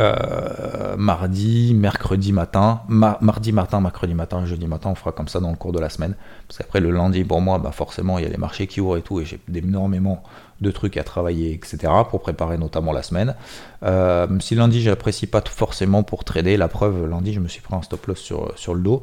Euh, 0.00 0.96
mardi, 0.96 1.72
mercredi 1.72 2.32
matin, 2.32 2.80
mardi 2.88 3.52
matin, 3.52 3.80
mercredi 3.80 4.12
matin, 4.12 4.44
jeudi 4.44 4.66
matin, 4.66 4.90
on 4.90 4.96
fera 4.96 5.12
comme 5.12 5.28
ça 5.28 5.38
dans 5.38 5.50
le 5.50 5.56
cours 5.56 5.70
de 5.70 5.78
la 5.78 5.88
semaine. 5.88 6.16
Parce 6.48 6.58
qu'après 6.58 6.80
le 6.80 6.90
lundi, 6.90 7.22
pour 7.22 7.40
moi, 7.40 7.58
bah 7.58 7.70
forcément, 7.70 8.18
il 8.18 8.24
y 8.24 8.26
a 8.26 8.30
les 8.30 8.36
marchés 8.36 8.66
qui 8.66 8.80
ouvrent 8.80 8.96
et 8.96 9.02
tout, 9.02 9.20
et 9.20 9.24
j'ai 9.24 9.38
énormément 9.54 10.24
de 10.60 10.70
trucs 10.72 10.96
à 10.96 11.04
travailler, 11.04 11.52
etc. 11.52 11.92
pour 12.10 12.22
préparer 12.22 12.58
notamment 12.58 12.92
la 12.92 13.04
semaine. 13.04 13.36
Euh, 13.84 14.26
si 14.40 14.56
lundi, 14.56 14.82
j'apprécie 14.82 15.28
pas 15.28 15.42
forcément 15.48 16.02
pour 16.02 16.24
trader, 16.24 16.56
la 16.56 16.68
preuve, 16.68 17.08
lundi, 17.08 17.32
je 17.32 17.40
me 17.40 17.48
suis 17.48 17.60
pris 17.60 17.76
un 17.76 17.82
stop 17.82 18.06
loss 18.06 18.18
sur, 18.18 18.52
sur 18.58 18.74
le 18.74 18.80
dos. 18.80 19.02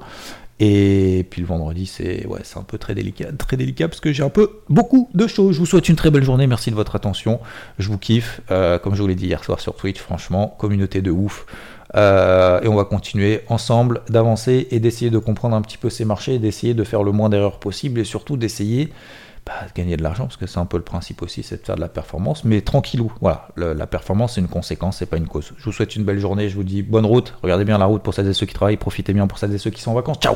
Et 0.64 1.26
puis 1.28 1.42
le 1.42 1.48
vendredi, 1.48 1.88
c'est 1.88 2.28
ouais, 2.28 2.42
un 2.56 2.62
peu 2.62 2.78
très 2.78 2.94
délicat, 2.94 3.32
très 3.36 3.58
délicat 3.58 3.88
parce 3.88 4.00
que 4.00 4.14
j'ai 4.14 4.22
un 4.22 4.30
peu 4.30 4.62
beaucoup 4.70 5.10
de 5.16 5.26
choses. 5.26 5.56
Je 5.56 5.60
vous 5.60 5.66
souhaite 5.66 5.90
une 5.90 5.96
très 5.96 6.12
belle 6.12 6.24
journée, 6.24 6.46
merci 6.46 6.70
de 6.70 6.76
votre 6.76 6.96
attention. 6.96 7.40
Je 7.80 7.90
vous 7.90 7.98
kiffe, 7.98 8.42
euh, 8.52 8.78
comme 8.78 8.94
je 8.94 9.02
vous 9.02 9.08
l'ai 9.08 9.16
dit 9.16 9.26
hier 9.26 9.44
soir 9.44 9.60
sur 9.60 9.76
Twitch, 9.76 10.00
franchement, 10.00 10.56
communauté 10.60 11.02
de 11.02 11.10
ouf. 11.10 11.48
Euh, 11.96 12.62
et 12.62 12.68
on 12.68 12.76
va 12.76 12.84
continuer 12.84 13.42
ensemble 13.48 14.02
d'avancer 14.08 14.68
et 14.70 14.80
d'essayer 14.80 15.10
de 15.10 15.18
comprendre 15.18 15.56
un 15.56 15.64
petit 15.64 15.80
peu 15.80 15.90
ces 15.90 16.06
marchés, 16.06 16.38
d'essayer 16.38 16.76
de 16.76 16.84
faire 16.84 17.02
le 17.02 17.12
moins 17.12 17.30
d'erreurs 17.30 17.60
possible 17.60 18.00
et 18.00 18.04
surtout 18.04 18.38
d'essayer 18.38 18.94
bah, 19.46 19.54
gagner 19.76 19.98
de 19.98 20.04
l'argent, 20.04 20.26
parce 20.26 20.38
que 20.38 20.48
c'est 20.48 20.60
un 20.60 20.66
peu 20.66 20.78
le 20.78 20.84
principe 20.84 21.22
aussi, 21.22 21.44
c'est 21.44 21.62
de 21.62 21.66
faire 21.66 21.76
de 21.76 21.82
la 21.82 21.90
performance, 21.90 22.44
mais 22.44 22.62
tranquillou. 22.62 23.12
Voilà, 23.22 23.48
la 23.56 23.88
performance, 23.88 24.36
c'est 24.36 24.42
une 24.42 24.48
conséquence, 24.48 24.98
c'est 24.98 25.06
pas 25.06 25.18
une 25.18 25.28
cause. 25.28 25.54
Je 25.58 25.64
vous 25.64 25.72
souhaite 25.72 25.96
une 25.96 26.04
belle 26.04 26.20
journée, 26.20 26.50
je 26.50 26.56
vous 26.56 26.64
dis 26.64 26.84
bonne 26.84 27.06
route, 27.06 27.34
regardez 27.42 27.66
bien 27.66 27.78
la 27.78 27.86
route 27.86 28.04
pour 28.04 28.14
celles 28.14 28.28
et 28.28 28.34
ceux 28.34 28.46
qui 28.46 28.54
travaillent, 28.54 28.78
profitez 28.78 29.14
bien 29.14 29.28
pour 29.28 29.38
celles 29.38 29.54
et 29.54 29.58
ceux 29.58 29.72
qui 29.72 29.82
sont 29.82 29.92
en 29.92 29.96
vacances. 29.96 30.20
Ciao 30.20 30.36